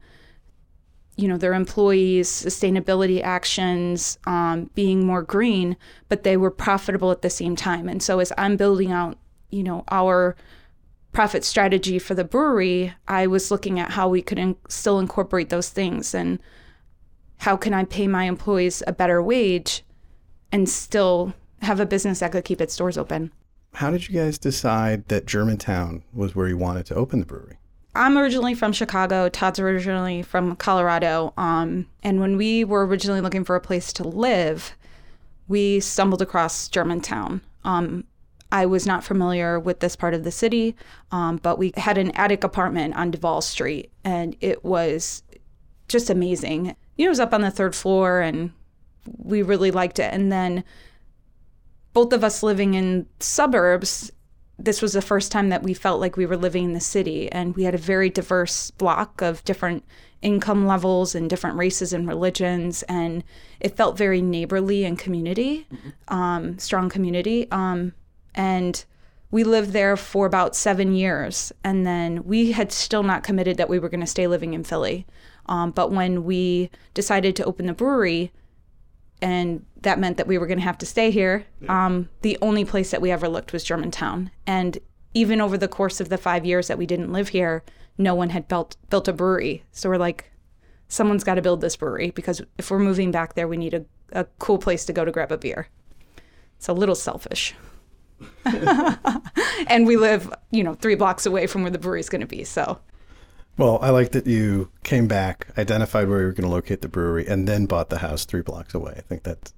you 1.17 1.29
know 1.29 1.37
their 1.37 1.53
employees 1.53 2.29
sustainability 2.31 3.23
actions 3.23 4.19
um, 4.27 4.71
being 4.75 5.05
more 5.05 5.23
green 5.23 5.77
but 6.09 6.23
they 6.23 6.39
were 6.39 6.51
profitable 6.51 7.11
at 7.11 7.21
the 7.21 7.29
same 7.29 7.55
time 7.55 7.87
and 7.87 8.03
so 8.03 8.19
as 8.19 8.33
i'm 8.39 8.57
building 8.57 8.91
out 8.91 9.19
you 9.51 9.63
know 9.63 9.85
our 9.91 10.35
profit 11.13 11.45
strategy 11.45 11.99
for 11.99 12.15
the 12.15 12.25
brewery 12.25 12.95
i 13.09 13.27
was 13.27 13.51
looking 13.51 13.79
at 13.79 13.91
how 13.91 14.09
we 14.09 14.23
could 14.23 14.39
in- 14.39 14.57
still 14.71 14.99
incorporate 14.99 15.51
those 15.51 15.69
things 15.69 16.15
and 16.15 16.39
how 17.43 17.57
can 17.57 17.75
I 17.75 17.83
pay 17.83 18.07
my 18.07 18.25
employees 18.25 18.85
a 18.87 18.93
better 18.93 19.21
wage 19.21 19.83
and 20.53 20.69
still 20.69 21.35
have 21.61 21.81
a 21.81 21.87
business 21.87 22.21
that 22.21 22.31
could 22.31 22.45
keep 22.45 22.61
its 22.61 22.77
doors 22.77 22.97
open? 22.97 23.33
How 23.75 23.91
did 23.91 24.09
you 24.09 24.15
guys 24.15 24.39
decide 24.39 25.09
that 25.09 25.27
Germantown 25.27 26.05
was 26.13 26.37
where 26.37 26.47
you 26.47 26.57
wanted 26.57 26.87
to 26.87 26.95
open 26.95 27.19
the 27.19 27.27
brewery? 27.27 27.59
I'm 27.97 28.17
originally 28.17 28.55
from 28.55 28.73
Chicago. 28.73 29.29
Todd's 29.29 29.59
originally 29.59 30.23
from 30.23 30.55
Colorado. 30.55 31.35
Um, 31.37 31.89
and 32.05 32.21
when 32.21 32.37
we 32.37 32.63
were 32.63 32.87
originally 32.87 33.21
looking 33.21 33.43
for 33.43 33.57
a 33.57 33.61
place 33.61 33.93
to 33.95 34.05
live, 34.05 34.77
we 35.49 35.81
stumbled 35.81 36.23
across 36.23 36.69
Germantown. 36.69 37.41
Um, 37.65 38.05
I 38.53 38.67
was 38.67 38.87
not 38.87 39.03
familiar 39.03 39.59
with 39.59 39.81
this 39.81 39.97
part 39.97 40.15
of 40.15 40.23
the 40.23 40.31
city, 40.31 40.77
um, 41.11 41.39
but 41.43 41.59
we 41.59 41.73
had 41.77 41.99
an 41.99 42.13
attic 42.13 42.45
apartment 42.45 42.95
on 42.95 43.11
Duval 43.11 43.41
Street, 43.41 43.91
and 44.05 44.37
it 44.41 44.65
was 44.65 45.25
just 45.89 46.09
amazing. 46.09 46.77
You 47.03 47.07
know, 47.07 47.11
it 47.11 47.19
was 47.19 47.21
up 47.21 47.35
on 47.35 47.41
the 47.41 47.51
third 47.51 47.75
floor, 47.75 48.21
and 48.21 48.53
we 49.19 49.43
really 49.43 49.73
liked 49.73 49.99
it. 49.99 50.15
And 50.15 50.31
then 50.31 50.63
both 51.93 52.13
of 52.13 52.23
us 52.23 52.45
living 52.45 52.75
in 52.75 53.07
suburbs, 53.19 54.13
this 54.57 54.81
was 54.81 54.93
the 54.93 55.03
first 55.03 55.33
time 55.33 55.49
that 55.49 55.65
we 55.65 55.75
felt 55.75 56.01
like 56.01 56.17
we 56.17 56.27
were 56.27 56.37
living 56.37 56.63
in 56.63 56.75
the 56.75 56.79
city, 56.79 57.29
and 57.33 57.57
we 57.57 57.65
had 57.65 57.75
a 57.75 57.79
very 57.79 58.09
diverse 58.09 58.71
block 58.71 59.21
of 59.21 59.43
different 59.45 59.83
income 60.23 60.65
levels 60.65 61.17
and 61.17 61.29
different 61.29 61.57
races 61.57 61.93
and 61.93 62.07
religions, 62.07 62.85
and 62.85 63.25
it 63.59 63.77
felt 63.77 63.99
very 63.99 64.23
neighborly 64.23 64.85
and 64.85 64.97
community, 64.97 65.67
um, 66.07 66.57
strong 66.61 66.89
community. 66.89 67.51
Um, 67.51 67.95
and 68.33 68.85
we 69.33 69.43
lived 69.43 69.73
there 69.73 69.97
for 69.97 70.25
about 70.25 70.55
seven 70.55 70.95
years, 70.95 71.51
and 71.65 71.85
then 71.85 72.23
we 72.23 72.53
had 72.53 72.71
still 72.71 73.03
not 73.03 73.25
committed 73.25 73.57
that 73.57 73.69
we 73.69 73.81
were 73.81 73.89
going 73.89 73.99
to 73.99 74.07
stay 74.07 74.29
living 74.29 74.55
in 74.55 74.63
Philly. 74.63 75.05
Um, 75.47 75.71
but 75.71 75.91
when 75.91 76.25
we 76.25 76.71
decided 76.95 77.37
to 77.37 77.45
open 77.45 77.67
the 77.67 77.73
brewery, 77.73 78.33
and 79.21 79.65
that 79.83 79.99
meant 79.99 80.17
that 80.17 80.27
we 80.27 80.39
were 80.39 80.47
going 80.47 80.59
to 80.59 80.65
have 80.65 80.79
to 80.79 80.87
stay 80.87 81.11
here. 81.11 81.47
Um, 81.69 82.09
the 82.23 82.37
only 82.43 82.65
place 82.65 82.91
that 82.91 83.01
we 83.01 83.11
ever 83.11 83.29
looked 83.29 83.53
was 83.53 83.63
Germantown, 83.63 84.31
and 84.47 84.79
even 85.15 85.41
over 85.41 85.57
the 85.59 85.69
course 85.69 86.01
of 86.01 86.09
the 86.09 86.19
five 86.19 86.45
years 86.45 86.69
that 86.69 86.79
we 86.79 86.87
didn't 86.87 87.13
live 87.13 87.29
here, 87.29 87.63
no 87.99 88.15
one 88.15 88.31
had 88.31 88.49
built 88.49 88.77
built 88.91 89.09
a 89.09 89.13
brewery. 89.13 89.65
So 89.73 89.89
we're 89.89 89.97
like, 89.97 90.31
someone's 90.89 91.25
got 91.25 91.35
to 91.35 91.43
build 91.43 91.61
this 91.61 91.77
brewery 91.77 92.11
because 92.11 92.43
if 92.59 92.71
we're 92.71 92.79
moving 92.79 93.11
back 93.11 93.35
there, 93.35 93.47
we 93.47 93.57
need 93.57 93.75
a, 93.75 93.85
a 94.13 94.25
cool 94.39 94.59
place 94.59 94.85
to 94.87 94.93
go 94.93 95.05
to 95.05 95.13
grab 95.13 95.33
a 95.33 95.39
beer. 95.39 95.69
It's 96.57 96.69
a 96.69 96.73
little 96.73 96.95
selfish. 96.95 97.55
and 99.67 99.87
we 99.87 99.97
live, 99.97 100.33
you 100.51 100.63
know, 100.63 100.75
three 100.75 100.95
blocks 100.95 101.27
away 101.27 101.47
from 101.47 101.63
where 101.63 101.71
the 101.71 101.79
brewery's 101.79 102.09
going 102.09 102.21
to 102.21 102.27
be. 102.27 102.45
So 102.45 102.79
Well, 103.59 103.79
I 103.83 103.91
like 103.91 104.13
that 104.13 104.27
you 104.27 104.71
came 104.83 105.07
back, 105.07 105.49
identified 105.59 106.09
where 106.09 106.21
you 106.21 106.27
were 106.27 106.33
going 106.33 106.49
to 106.49 106.55
locate 106.55 106.81
the 106.81 106.89
brewery, 106.89 107.27
and 107.27 107.47
then 107.47 107.67
bought 107.67 107.91
the 107.91 107.99
house 107.99 108.25
three 108.25 108.43
blocks 108.43 108.75
away. 108.75 108.95
I 108.97 109.01
think 109.03 109.25
that 109.25 109.53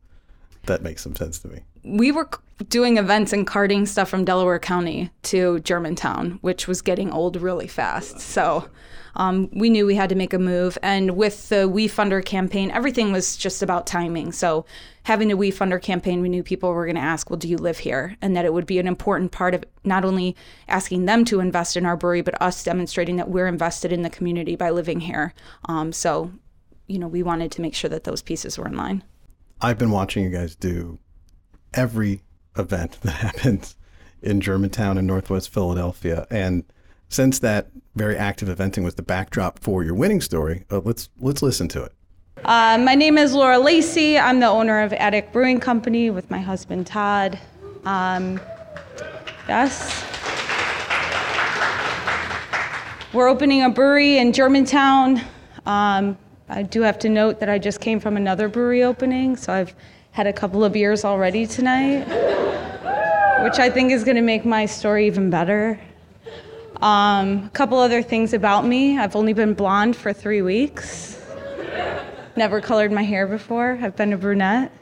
that 0.64 0.82
makes 0.82 1.02
some 1.02 1.14
sense 1.14 1.38
to 1.40 1.48
me. 1.48 1.60
we 1.84 2.10
were 2.10 2.28
doing 2.68 2.96
events 2.96 3.32
and 3.32 3.46
carting 3.46 3.84
stuff 3.86 4.08
from 4.08 4.24
Delaware 4.24 4.58
County 4.58 5.10
to 5.24 5.60
Germantown, 5.60 6.38
which 6.40 6.66
was 6.66 6.80
getting 6.82 7.10
old 7.10 7.36
really 7.36 7.68
fast. 7.68 8.20
So 8.20 8.68
um, 9.16 9.48
we 9.52 9.70
knew 9.70 9.86
we 9.86 9.94
had 9.94 10.08
to 10.08 10.14
make 10.14 10.32
a 10.32 10.38
move. 10.38 10.76
And 10.82 11.16
with 11.16 11.48
the 11.48 11.68
WeFunder 11.68 12.24
campaign, 12.24 12.70
everything 12.70 13.12
was 13.12 13.36
just 13.36 13.62
about 13.62 13.86
timing. 13.86 14.32
So 14.32 14.64
having 15.04 15.28
the 15.28 15.34
WeFunder 15.34 15.80
campaign, 15.80 16.20
we 16.20 16.28
knew 16.28 16.42
people 16.42 16.72
were 16.72 16.86
going 16.86 16.96
to 16.96 17.02
ask, 17.02 17.30
well, 17.30 17.38
do 17.38 17.48
you 17.48 17.56
live 17.56 17.78
here? 17.78 18.16
And 18.20 18.36
that 18.36 18.44
it 18.44 18.52
would 18.52 18.66
be 18.66 18.78
an 18.78 18.86
important 18.86 19.32
part 19.32 19.54
of 19.54 19.64
not 19.84 20.04
only 20.04 20.36
asking 20.68 21.04
them 21.06 21.24
to 21.26 21.40
invest 21.40 21.76
in 21.76 21.86
our 21.86 21.96
brewery, 21.96 22.22
but 22.22 22.40
us 22.40 22.64
demonstrating 22.64 23.16
that 23.16 23.28
we're 23.28 23.46
invested 23.46 23.92
in 23.92 24.02
the 24.02 24.10
community 24.10 24.56
by 24.56 24.70
living 24.70 25.00
here. 25.00 25.34
Um, 25.66 25.92
so, 25.92 26.32
you 26.86 26.98
know, 26.98 27.08
we 27.08 27.22
wanted 27.22 27.52
to 27.52 27.60
make 27.60 27.74
sure 27.74 27.90
that 27.90 28.04
those 28.04 28.22
pieces 28.22 28.58
were 28.58 28.66
in 28.66 28.76
line. 28.76 29.04
I've 29.60 29.78
been 29.78 29.90
watching 29.90 30.24
you 30.24 30.30
guys 30.30 30.54
do 30.54 30.98
every 31.72 32.22
event 32.56 32.98
that 33.02 33.12
happens 33.12 33.76
in 34.22 34.40
Germantown 34.40 34.96
and 34.96 35.06
Northwest 35.06 35.50
Philadelphia, 35.50 36.26
and 36.30 36.64
since 37.14 37.38
that 37.38 37.68
very 37.94 38.16
active 38.16 38.48
eventing 38.48 38.82
was 38.82 38.96
the 38.96 39.02
backdrop 39.02 39.60
for 39.60 39.84
your 39.84 39.94
winning 39.94 40.20
story, 40.20 40.64
uh, 40.70 40.80
let's 40.80 41.08
let's 41.20 41.42
listen 41.42 41.68
to 41.68 41.82
it. 41.84 41.92
Uh, 42.44 42.76
my 42.78 42.96
name 42.96 43.16
is 43.16 43.32
Laura 43.32 43.58
Lacey. 43.58 44.18
I'm 44.18 44.40
the 44.40 44.48
owner 44.48 44.82
of 44.82 44.92
Attic 44.92 45.32
Brewing 45.32 45.60
Company 45.60 46.10
with 46.10 46.28
my 46.28 46.38
husband 46.38 46.86
Todd. 46.86 47.38
Um, 47.84 48.40
yes. 49.48 50.04
We're 53.12 53.28
opening 53.28 53.62
a 53.62 53.70
brewery 53.70 54.18
in 54.18 54.32
Germantown. 54.32 55.20
Um, 55.66 56.18
I 56.48 56.64
do 56.64 56.82
have 56.82 56.98
to 56.98 57.08
note 57.08 57.38
that 57.38 57.48
I 57.48 57.60
just 57.60 57.80
came 57.80 58.00
from 58.00 58.16
another 58.16 58.48
brewery 58.48 58.82
opening, 58.82 59.36
so 59.36 59.52
I've 59.52 59.72
had 60.10 60.26
a 60.26 60.32
couple 60.32 60.64
of 60.64 60.72
beers 60.72 61.04
already 61.04 61.46
tonight, 61.46 62.00
which 63.44 63.60
I 63.60 63.70
think 63.70 63.92
is 63.92 64.02
going 64.02 64.16
to 64.16 64.22
make 64.22 64.44
my 64.44 64.66
story 64.66 65.06
even 65.06 65.30
better. 65.30 65.78
Um, 66.84 67.44
a 67.46 67.50
couple 67.54 67.78
other 67.78 68.02
things 68.02 68.34
about 68.34 68.66
me 68.66 68.98
I've 68.98 69.16
only 69.16 69.32
been 69.32 69.54
blonde 69.54 69.96
for 69.96 70.12
three 70.12 70.42
weeks 70.42 71.14
never 72.36 72.60
colored 72.60 72.92
my 72.92 73.02
hair 73.02 73.26
before. 73.26 73.78
I've 73.80 73.96
been 73.96 74.12
a 74.12 74.18
brunette. 74.18 74.72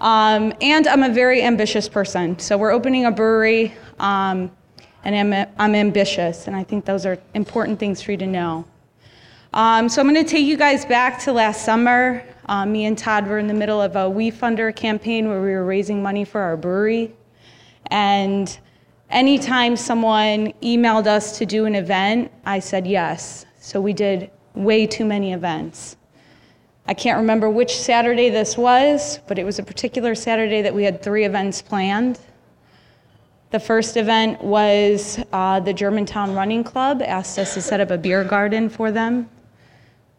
Um, 0.00 0.52
and 0.60 0.86
I'm 0.86 1.02
a 1.02 1.08
very 1.08 1.42
ambitious 1.42 1.88
person. 1.88 2.38
So 2.38 2.58
we're 2.58 2.72
opening 2.72 3.06
a 3.06 3.10
brewery, 3.10 3.74
um, 3.98 4.50
and 5.04 5.34
I'm, 5.34 5.48
I'm 5.58 5.74
ambitious, 5.74 6.48
and 6.48 6.56
I 6.56 6.64
think 6.64 6.84
those 6.84 7.06
are 7.06 7.18
important 7.34 7.78
things 7.78 8.02
for 8.02 8.12
you 8.12 8.18
to 8.18 8.26
know. 8.26 8.66
Um, 9.54 9.88
so 9.88 10.02
I'm 10.02 10.12
going 10.12 10.22
to 10.22 10.30
take 10.30 10.44
you 10.44 10.58
guys 10.58 10.84
back 10.84 11.18
to 11.20 11.32
last 11.32 11.64
summer. 11.64 12.22
Uh, 12.44 12.66
me 12.66 12.84
and 12.84 12.98
Todd 12.98 13.26
were 13.26 13.38
in 13.38 13.46
the 13.46 13.54
middle 13.54 13.80
of 13.80 13.96
a 13.96 14.00
WeFunder 14.00 14.74
campaign 14.76 15.28
where 15.28 15.40
we 15.40 15.52
were 15.52 15.64
raising 15.64 16.02
money 16.02 16.24
for 16.24 16.42
our 16.42 16.58
brewery. 16.58 17.14
And 17.86 18.58
anytime 19.10 19.76
someone 19.76 20.52
emailed 20.62 21.06
us 21.06 21.38
to 21.38 21.46
do 21.46 21.64
an 21.64 21.74
event, 21.74 22.30
I 22.44 22.58
said 22.58 22.86
yes. 22.86 23.46
So 23.60 23.80
we 23.80 23.92
did 23.92 24.30
way 24.54 24.86
too 24.86 25.04
many 25.04 25.32
events. 25.32 25.96
I 26.88 26.94
can't 26.94 27.18
remember 27.18 27.50
which 27.50 27.76
Saturday 27.76 28.30
this 28.30 28.56
was, 28.56 29.18
but 29.26 29.38
it 29.38 29.44
was 29.44 29.58
a 29.58 29.62
particular 29.62 30.14
Saturday 30.14 30.62
that 30.62 30.74
we 30.74 30.84
had 30.84 31.02
three 31.02 31.24
events 31.24 31.60
planned. 31.60 32.20
The 33.50 33.60
first 33.60 33.96
event 33.96 34.42
was 34.42 35.18
uh, 35.32 35.60
the 35.60 35.72
Germantown 35.72 36.34
Running 36.34 36.62
Club 36.62 37.02
asked 37.02 37.38
us 37.38 37.54
to 37.54 37.60
set 37.60 37.80
up 37.80 37.90
a 37.90 37.98
beer 37.98 38.22
garden 38.22 38.68
for 38.68 38.92
them. 38.92 39.28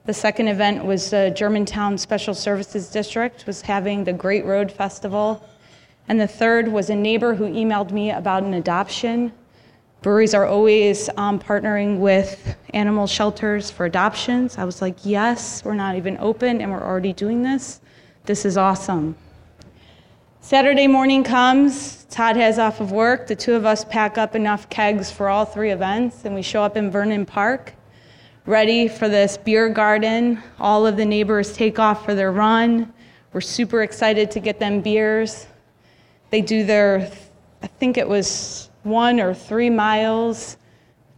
The 0.05 0.13
second 0.13 0.47
event 0.47 0.85
was 0.85 1.09
the 1.09 1.33
Germantown 1.35 1.97
Special 1.97 2.33
Services 2.33 2.89
District 2.89 3.45
was 3.45 3.61
having 3.61 4.05
the 4.05 4.13
Great 4.13 4.45
Road 4.45 4.71
Festival. 4.71 5.43
And 6.07 6.19
the 6.19 6.27
third 6.27 6.67
was 6.67 6.89
a 6.89 6.95
neighbor 6.95 7.35
who 7.35 7.45
emailed 7.45 7.91
me 7.91 8.11
about 8.11 8.43
an 8.43 8.53
adoption. 8.53 9.31
Breweries 10.01 10.33
are 10.33 10.45
always 10.45 11.09
um, 11.17 11.39
partnering 11.39 11.99
with 11.99 12.55
animal 12.73 13.07
shelters 13.07 13.69
for 13.71 13.85
adoptions. 13.85 14.57
I 14.57 14.63
was 14.63 14.81
like, 14.81 14.97
yes, 15.03 15.65
we're 15.65 15.73
not 15.73 15.95
even 15.95 16.17
open 16.19 16.61
and 16.61 16.71
we're 16.71 16.83
already 16.83 17.13
doing 17.13 17.41
this. 17.43 17.81
This 18.25 18.45
is 18.45 18.57
awesome. 18.57 19.15
Saturday 20.39 20.87
morning 20.87 21.25
comes, 21.25 22.05
Todd 22.05 22.37
has 22.37 22.57
off 22.57 22.79
of 22.79 22.93
work. 22.93 23.27
The 23.27 23.35
two 23.35 23.53
of 23.53 23.65
us 23.65 23.83
pack 23.83 24.17
up 24.17 24.33
enough 24.33 24.69
kegs 24.69 25.11
for 25.11 25.27
all 25.27 25.43
three 25.43 25.71
events, 25.71 26.23
and 26.23 26.33
we 26.33 26.41
show 26.41 26.63
up 26.63 26.77
in 26.77 26.89
Vernon 26.89 27.25
Park, 27.25 27.73
ready 28.45 28.87
for 28.87 29.09
this 29.09 29.35
beer 29.35 29.67
garden. 29.67 30.41
All 30.57 30.87
of 30.87 30.95
the 30.95 31.03
neighbors 31.03 31.51
take 31.51 31.79
off 31.79 32.05
for 32.05 32.15
their 32.15 32.31
run. 32.31 32.93
We're 33.33 33.41
super 33.41 33.81
excited 33.81 34.31
to 34.31 34.39
get 34.39 34.57
them 34.57 34.79
beers. 34.79 35.47
They 36.29 36.41
do 36.41 36.65
their, 36.65 37.09
I 37.63 37.67
think 37.67 37.97
it 37.97 38.07
was 38.07 38.69
one 38.83 39.19
or 39.19 39.33
three 39.33 39.69
miles, 39.69 40.57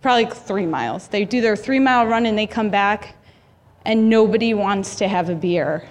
probably 0.02 0.26
three 0.26 0.66
miles. 0.66 1.08
They 1.08 1.26
do 1.26 1.42
their 1.42 1.56
three 1.56 1.80
mile 1.80 2.06
run 2.06 2.26
and 2.26 2.38
they 2.38 2.48
come 2.48 2.70
back, 2.70 3.16
and 3.86 4.10
nobody 4.10 4.54
wants 4.54 4.96
to 4.98 5.08
have 5.08 5.30
a 5.30 5.36
beer. 5.36 5.88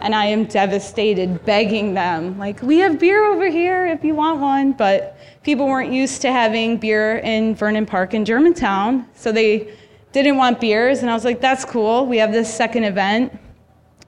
And 0.00 0.14
I 0.14 0.26
am 0.26 0.44
devastated, 0.44 1.44
begging 1.44 1.94
them, 1.94 2.38
like, 2.38 2.60
we 2.62 2.78
have 2.78 2.98
beer 2.98 3.24
over 3.24 3.48
here 3.48 3.86
if 3.86 4.02
you 4.02 4.14
want 4.14 4.40
one. 4.40 4.72
But 4.72 5.16
people 5.42 5.66
weren't 5.66 5.92
used 5.92 6.22
to 6.22 6.32
having 6.32 6.76
beer 6.76 7.18
in 7.18 7.54
Vernon 7.54 7.86
Park 7.86 8.12
in 8.12 8.24
Germantown, 8.24 9.06
so 9.14 9.30
they 9.30 9.74
didn't 10.12 10.36
want 10.36 10.60
beers. 10.60 11.02
And 11.02 11.10
I 11.10 11.14
was 11.14 11.24
like, 11.24 11.40
that's 11.40 11.64
cool. 11.64 12.06
We 12.06 12.18
have 12.18 12.32
this 12.32 12.52
second 12.52 12.84
event. 12.84 13.38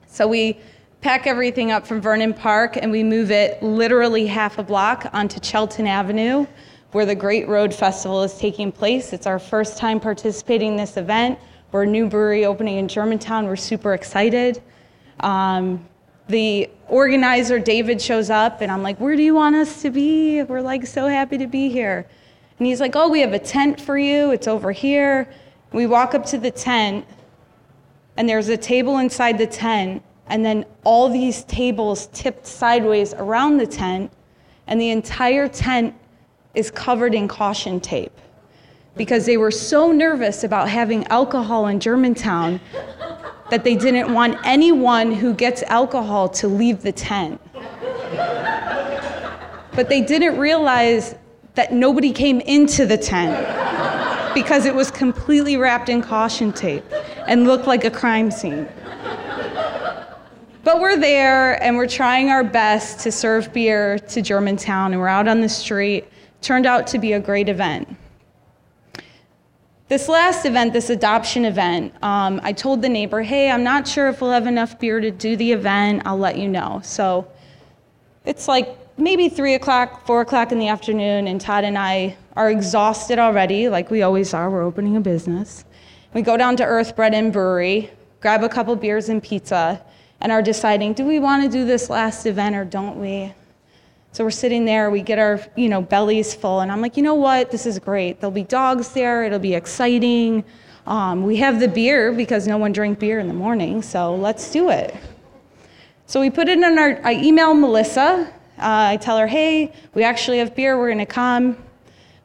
So 0.07 0.27
we 0.27 0.59
pack 1.05 1.27
everything 1.27 1.71
up 1.71 1.87
from 1.87 2.01
Vernon 2.01 2.33
Park 2.33 2.79
and 2.79 2.91
we 2.91 3.03
move 3.03 3.31
it 3.31 3.63
literally 3.63 4.27
half 4.27 4.57
a 4.57 4.63
block 4.63 5.07
onto 5.13 5.39
Chelten 5.39 5.87
Avenue, 5.87 6.47
where 6.93 7.05
the 7.05 7.15
Great 7.15 7.47
Road 7.47 7.75
Festival 7.75 8.23
is 8.23 8.39
taking 8.39 8.73
place. 8.73 9.13
It's 9.13 9.27
our 9.27 9.39
first 9.39 9.77
time 9.77 10.01
participating 10.01 10.71
in 10.71 10.77
this 10.79 10.97
event. 10.97 11.39
We're 11.73 11.83
a 11.83 11.87
new 11.87 12.09
brewery 12.09 12.47
opening 12.47 12.79
in 12.79 12.89
Germantown. 12.89 13.45
We're 13.45 13.57
super 13.57 13.93
excited. 13.93 14.63
Um, 15.21 15.87
the 16.29 16.71
organizer, 16.89 17.59
David, 17.59 18.01
shows 18.01 18.31
up 18.31 18.63
and 18.63 18.73
I'm 18.73 18.83
like, 18.83 18.99
Where 18.99 19.15
do 19.15 19.23
you 19.23 19.35
want 19.35 19.57
us 19.57 19.83
to 19.83 19.91
be? 19.91 20.43
We're 20.43 20.63
like 20.63 20.87
so 20.87 21.07
happy 21.07 21.37
to 21.37 21.47
be 21.47 21.69
here. 21.69 22.07
And 22.59 22.67
he's 22.67 22.81
like, 22.81 22.97
Oh, 22.97 23.11
we 23.11 23.21
have 23.21 23.35
a 23.35 23.39
tent 23.39 23.79
for 23.79 23.99
you. 23.99 24.31
It's 24.31 24.49
over 24.49 24.73
here. 24.73 25.29
We 25.71 25.87
walk 25.87 26.15
up 26.15 26.25
to 26.29 26.39
the 26.39 26.51
tent 26.51 27.05
and 28.17 28.27
there's 28.27 28.49
a 28.49 28.57
table 28.57 28.97
inside 28.97 29.37
the 29.37 29.47
tent 29.47 30.03
and 30.29 30.45
then 30.45 30.65
all 30.85 31.09
these 31.09 31.45
tables 31.45 32.09
tipped 32.13 32.47
sideways 32.47 33.15
around 33.15 33.59
the 33.59 33.67
tent, 33.67 34.11
and 34.67 34.81
the 34.81 34.91
entire 34.91 35.49
tent 35.49 35.95
is 36.55 36.71
covered 36.71 37.15
in 37.15 37.29
caution 37.29 37.81
tape 37.81 38.13
because 38.97 39.27
they 39.27 39.37
were 39.37 39.51
so 39.51 39.91
nervous 39.91 40.45
about 40.45 40.69
having 40.69 41.07
alcohol 41.09 41.67
in 41.67 41.81
Germantown 41.81 42.61
that 43.51 43.65
they 43.65 43.75
didn't 43.75 44.13
want 44.13 44.39
anyone 44.45 45.13
who 45.13 45.35
gets 45.35 45.63
alcohol 45.65 46.29
to 46.29 46.49
leave 46.49 46.83
the 46.83 46.93
tent. 46.93 47.41
but 49.73 49.89
they 49.89 50.01
didn't 50.01 50.39
realize 50.39 51.17
that 51.55 51.73
nobody 51.73 52.13
came 52.13 52.41
into 52.41 52.87
the 52.87 52.97
tent 52.97 53.35
because 54.35 54.67
it 54.67 54.75
was 54.75 54.91
completely 54.91 55.57
wrapped 55.57 55.89
in 55.89 56.01
caution 56.01 56.53
tape 56.53 56.85
and 57.27 57.45
looked 57.45 57.67
like 57.67 57.85
a 57.85 57.91
crime 57.91 58.31
scene. 58.31 58.69
But 60.65 60.81
we're 60.81 60.97
there 60.97 61.63
and 61.63 61.77
we're 61.77 61.87
trying 61.87 62.31
our 62.31 62.43
best 62.43 63.01
to 63.01 63.13
serve 63.13 63.53
beer 63.53 63.99
to 63.99 64.23
Germantown 64.23 64.93
and 64.93 65.01
we're 65.01 65.09
out 65.09 65.29
on 65.29 65.43
the 65.43 65.49
street. 65.49 66.07
Turned 66.41 66.65
out 66.65 66.87
to 66.87 66.99
be 66.99 67.13
a 67.13 67.21
great 67.21 67.51
event. 67.51 67.87
This 69.89 70.09
last 70.09 70.47
event, 70.47 70.73
this 70.73 70.89
adoption 70.89 71.45
event, 71.45 71.93
um, 72.03 72.41
I 72.43 72.55
told 72.55 72.81
the 72.81 72.89
neighbor, 72.89 73.21
hey, 73.21 73.51
I'm 73.51 73.63
not 73.63 73.87
sure 73.87 74.09
if 74.09 74.23
we'll 74.23 74.31
have 74.31 74.47
enough 74.47 74.81
beer 74.81 75.01
to 75.01 75.11
do 75.11 75.37
the 75.37 75.53
event. 75.53 76.03
I'll 76.07 76.17
let 76.17 76.39
you 76.39 76.49
know. 76.49 76.81
So 76.83 77.31
it's 78.25 78.49
like 78.49 78.79
maybe 78.97 79.29
three 79.29 79.57
o'clock, 79.57 80.07
four 80.07 80.23
o'clock 80.23 80.51
in 80.51 80.59
the 80.59 80.69
afternoon, 80.69 81.29
and 81.29 81.39
Todd 81.39 81.65
and 81.65 81.77
I 81.77 82.17
are 82.37 82.51
exhausted 82.51 83.19
already, 83.19 83.69
like 83.69 83.91
we 83.91 84.01
always 84.01 84.33
are. 84.33 84.49
We're 84.49 84.65
opening 84.65 84.97
a 84.97 85.01
business. 85.01 85.67
We 86.15 86.23
go 86.23 86.39
down 86.39 86.57
to 86.57 86.65
Earth 86.65 86.97
Bread 86.97 87.13
and 87.13 87.31
Brewery, 87.31 87.91
grab 88.21 88.43
a 88.43 88.49
couple 88.49 88.75
beers 88.77 89.11
and 89.11 89.23
pizza, 89.23 89.85
and 90.21 90.33
are 90.33 90.43
deciding, 90.43 90.95
do 90.95 91.05
we 91.05 91.19
want 91.19 91.43
to 91.43 91.49
do 91.49 91.65
this 91.65 91.91
last 91.91 92.27
event 92.27 92.57
or 92.57 92.65
don't 92.65 93.01
we? 93.01 93.33
So 94.15 94.23
we're 94.23 94.31
sitting 94.31 94.65
there, 94.65 94.91
we 94.91 95.03
get 95.03 95.19
our, 95.19 95.41
you 95.57 95.69
know, 95.69 95.83
bellies 95.83 96.35
full, 96.35 96.61
and 96.61 96.71
I'm 96.71 96.81
like, 96.81 96.97
you 96.97 97.03
know 97.03 97.15
what, 97.15 97.51
this 97.51 97.67
is 97.67 97.81
great. 97.81 98.21
There'll 98.21 98.31
be 98.31 98.45
dogs 98.45 98.91
there, 98.91 99.25
it'll 99.25 99.41
be 99.41 99.55
exciting. 99.55 100.45
Um, 100.87 101.25
we 101.25 101.37
have 101.39 101.59
the 101.59 101.67
beer 101.67 102.13
because 102.13 102.47
no 102.47 102.57
one 102.57 102.73
drank 102.73 103.01
beer 103.01 103.19
in 103.19 103.27
the 103.27 103.35
morning, 103.35 103.83
so 103.83 104.15
let's 104.15 104.53
do 104.53 104.71
it. 104.71 104.95
So 106.07 106.21
we 106.21 106.31
put 106.31 106.49
it 106.49 106.59
in 106.59 106.79
our, 106.79 107.01
I 107.03 107.15
email 107.15 107.55
Melissa. 107.55 108.33
Uh, 108.57 108.93
I 108.93 108.99
tell 108.99 109.19
her, 109.19 109.27
hey, 109.27 109.73
we 109.95 110.05
actually 110.05 110.39
have 110.39 110.55
beer, 110.55 110.79
we're 110.79 110.91
gonna 110.91 111.07
come. 111.07 111.57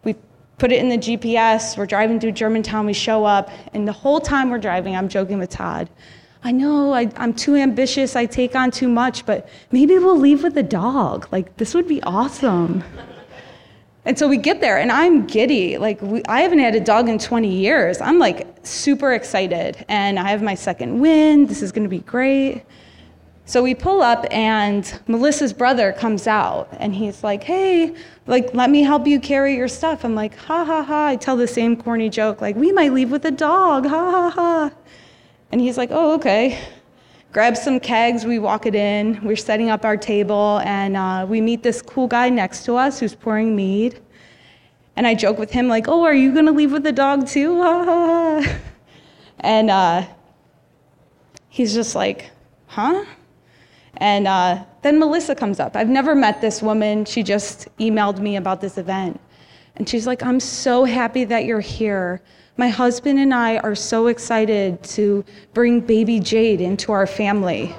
We 0.04 0.16
put 0.60 0.72
it 0.72 0.80
in 0.80 0.90
the 0.90 0.98
GPS, 0.98 1.76
we're 1.76 1.88
driving 1.88 2.20
through 2.20 2.34
Germantown, 2.34 2.86
we 2.86 2.94
show 2.94 3.26
up, 3.26 3.50
and 3.74 3.88
the 3.88 3.94
whole 3.94 4.20
time 4.20 4.52
we're 4.52 4.60
driving, 4.60 4.96
I'm 4.96 5.10
joking 5.10 5.40
with 5.40 5.50
Todd. 5.50 5.90
I 6.42 6.52
know 6.52 6.94
I, 6.94 7.12
am 7.18 7.34
too 7.34 7.56
ambitious, 7.56 8.16
I 8.16 8.26
take 8.26 8.56
on 8.56 8.72
too 8.72 8.88
much, 8.88 9.26
but 9.26 9.50
maybe 9.72 9.98
we'll 9.98 10.18
leave 10.18 10.44
with 10.44 10.58
a 10.58 10.64
dog. 10.64 11.28
Like, 11.32 11.58
this 11.58 11.74
would 11.74 11.88
be 11.88 12.02
awesome. 12.04 12.82
and 14.06 14.18
so 14.18 14.28
we 14.28 14.38
get 14.38 14.62
there, 14.62 14.78
and 14.78 14.90
I'm 14.90 15.28
giddy. 15.28 15.78
Like, 15.78 16.02
we, 16.02 16.24
I 16.30 16.42
haven't 16.42 16.60
had 16.60 16.76
a 16.76 16.80
dog 16.80 17.10
in 17.10 17.20
20 17.20 17.50
years. 17.50 18.00
I'm 18.00 18.20
like 18.20 18.48
super 18.64 19.14
excited, 19.14 19.86
and 19.90 20.18
I 20.18 20.30
have 20.30 20.42
my 20.42 20.56
second 20.56 21.02
win. 21.02 21.46
This 21.46 21.62
is 21.62 21.74
gonna 21.74 21.90
be 21.90 22.00
great. 22.00 22.64
So 23.44 23.62
we 23.62 23.76
pull 23.76 24.02
up, 24.02 24.26
and 24.32 24.86
Melissa's 25.08 25.52
brother 25.52 25.92
comes 25.92 26.26
out, 26.26 26.70
and 26.80 26.96
he's 26.96 27.22
like, 27.22 27.44
Hey, 27.44 27.96
like, 28.28 28.54
let 28.54 28.70
me 28.70 28.82
help 28.82 29.08
you 29.08 29.20
carry 29.20 29.58
your 29.58 29.68
stuff. 29.68 30.06
I'm 30.06 30.16
like, 30.16 30.38
Ha 30.38 30.64
ha 30.64 30.84
ha. 30.84 31.08
I 31.08 31.18
tell 31.18 31.36
the 31.36 31.48
same 31.48 31.76
corny 31.76 32.10
joke, 32.10 32.40
like, 32.40 32.56
We 32.56 32.72
might 32.72 32.94
leave 32.94 33.12
with 33.12 33.26
a 33.26 33.32
dog, 33.32 33.88
ha 33.88 34.12
ha 34.12 34.30
ha. 34.30 34.72
And 35.52 35.60
he's 35.60 35.78
like, 35.78 35.90
oh, 35.92 36.14
okay. 36.16 36.60
Grab 37.32 37.56
some 37.56 37.80
kegs, 37.80 38.26
we 38.26 38.40
walk 38.40 38.66
it 38.66 38.76
in. 38.76 39.20
We're 39.24 39.36
setting 39.36 39.70
up 39.70 39.86
our 39.86 39.98
table, 39.98 40.62
and 40.64 40.98
uh, 40.98 41.26
we 41.30 41.42
meet 41.42 41.62
this 41.62 41.82
cool 41.82 42.08
guy 42.08 42.30
next 42.30 42.66
to 42.66 42.76
us 42.76 43.00
who's 43.00 43.14
pouring 43.14 43.56
mead. 43.56 44.00
And 44.96 45.06
I 45.06 45.14
joke 45.14 45.38
with 45.38 45.52
him, 45.52 45.68
like, 45.68 45.88
oh, 45.88 46.04
are 46.04 46.14
you 46.14 46.34
gonna 46.34 46.52
leave 46.52 46.72
with 46.72 46.84
the 46.84 46.92
dog 46.92 47.28
too? 47.28 47.62
and 49.40 49.70
uh, 49.70 50.08
he's 51.50 51.74
just 51.74 51.96
like, 51.96 52.32
huh? 52.68 53.06
And 53.98 54.28
uh, 54.28 54.64
then 54.82 54.98
Melissa 54.98 55.36
comes 55.36 55.60
up. 55.60 55.76
I've 55.76 55.90
never 55.90 56.16
met 56.16 56.42
this 56.42 56.62
woman. 56.62 57.06
She 57.06 57.22
just 57.22 57.68
emailed 57.78 58.20
me 58.20 58.38
about 58.38 58.62
this 58.62 58.78
event. 58.78 59.20
And 59.80 59.88
she's 59.88 60.06
like, 60.06 60.22
I'm 60.22 60.42
so 60.42 60.84
happy 60.84 61.24
that 61.24 61.46
you're 61.46 61.62
here. 61.62 62.22
My 62.58 62.68
husband 62.68 63.18
and 63.18 63.34
I 63.34 63.58
are 63.60 63.76
so 63.76 64.08
excited 64.08 64.84
to 64.84 65.24
bring 65.54 65.80
baby 65.80 66.20
Jade 66.20 66.60
into 66.60 66.92
our 66.92 67.08
family. 67.08 67.74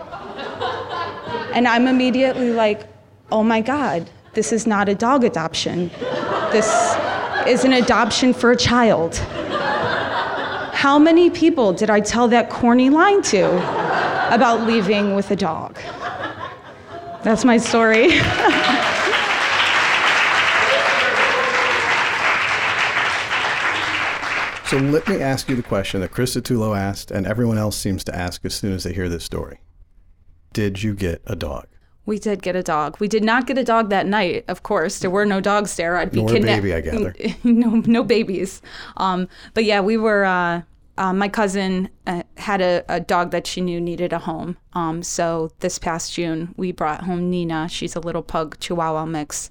and 1.55 1.69
I'm 1.69 1.87
immediately 1.87 2.51
like, 2.51 2.89
oh 3.31 3.45
my 3.45 3.61
God, 3.61 4.09
this 4.33 4.51
is 4.51 4.67
not 4.67 4.89
a 4.89 4.95
dog 4.95 5.25
adoption. 5.25 5.91
This 6.51 6.67
is 7.47 7.65
an 7.65 7.75
adoption 7.75 8.33
for 8.33 8.53
a 8.53 8.57
child. 8.57 9.17
How 10.73 10.99
many 10.99 11.29
people 11.29 11.75
did 11.75 11.91
I 11.91 12.01
tell 12.01 12.29
that 12.29 12.49
corny 12.49 12.89
line 12.89 13.21
to 13.25 13.47
about 14.35 14.67
leaving 14.67 15.15
with 15.15 15.31
a 15.31 15.37
dog? 15.37 15.79
That's 17.23 17.45
my 17.45 17.59
story. 17.59 18.09
So 24.71 24.77
let 24.77 25.09
me 25.09 25.21
ask 25.21 25.49
you 25.49 25.57
the 25.57 25.65
question 25.65 26.01
that 26.01 26.13
Chris 26.13 26.37
Tulo 26.37 26.79
asked, 26.79 27.11
and 27.11 27.27
everyone 27.27 27.59
else 27.59 27.77
seems 27.77 28.05
to 28.05 28.15
ask 28.15 28.45
as 28.45 28.55
soon 28.55 28.73
as 28.73 28.85
they 28.85 28.93
hear 28.93 29.09
this 29.09 29.25
story. 29.25 29.59
Did 30.53 30.81
you 30.81 30.95
get 30.95 31.23
a 31.27 31.35
dog? 31.35 31.67
We 32.07 32.21
did 32.21 32.41
get 32.41 32.55
a 32.55 32.63
dog. 32.63 32.97
We 33.01 33.09
did 33.09 33.25
not 33.25 33.49
get 33.49 33.59
a 33.59 33.65
dog 33.65 33.91
that 33.91 34.07
night, 34.07 34.45
of 34.47 34.63
course. 34.63 35.01
There 35.01 35.11
were 35.11 35.27
no 35.27 35.41
dogs 35.41 35.75
there. 35.75 35.97
I'd 35.97 36.13
be 36.13 36.21
Nor 36.21 36.29
kidnapped. 36.29 36.63
baby, 36.63 36.73
I 36.73 36.81
gather. 36.83 37.15
no, 37.43 37.83
no 37.85 38.05
babies. 38.05 38.63
Um, 38.97 39.27
but 39.55 39.65
yeah, 39.65 39.81
we 39.81 39.97
were. 39.97 40.25
Uh, 40.25 40.63
uh, 40.97 41.15
my 41.15 41.29
cousin 41.29 41.89
uh, 42.07 42.23
had 42.37 42.61
a, 42.61 42.85
a, 42.89 43.01
dog 43.01 43.33
that 43.33 43.49
she 43.49 43.61
knew 43.61 43.81
needed 43.81 44.13
a 44.13 44.21
home. 44.21 44.57
Um, 44.75 45.03
so 45.03 45.51
this 45.59 45.81
past 45.81 46.13
June, 46.13 46.55
we 46.57 46.71
brought 46.71 47.03
home 47.03 47.29
Nina. 47.29 47.69
She's 47.69 47.97
a 47.97 48.01
little 48.01 48.23
pug 48.23 48.57
Chihuahua 48.61 49.07
mix 49.07 49.51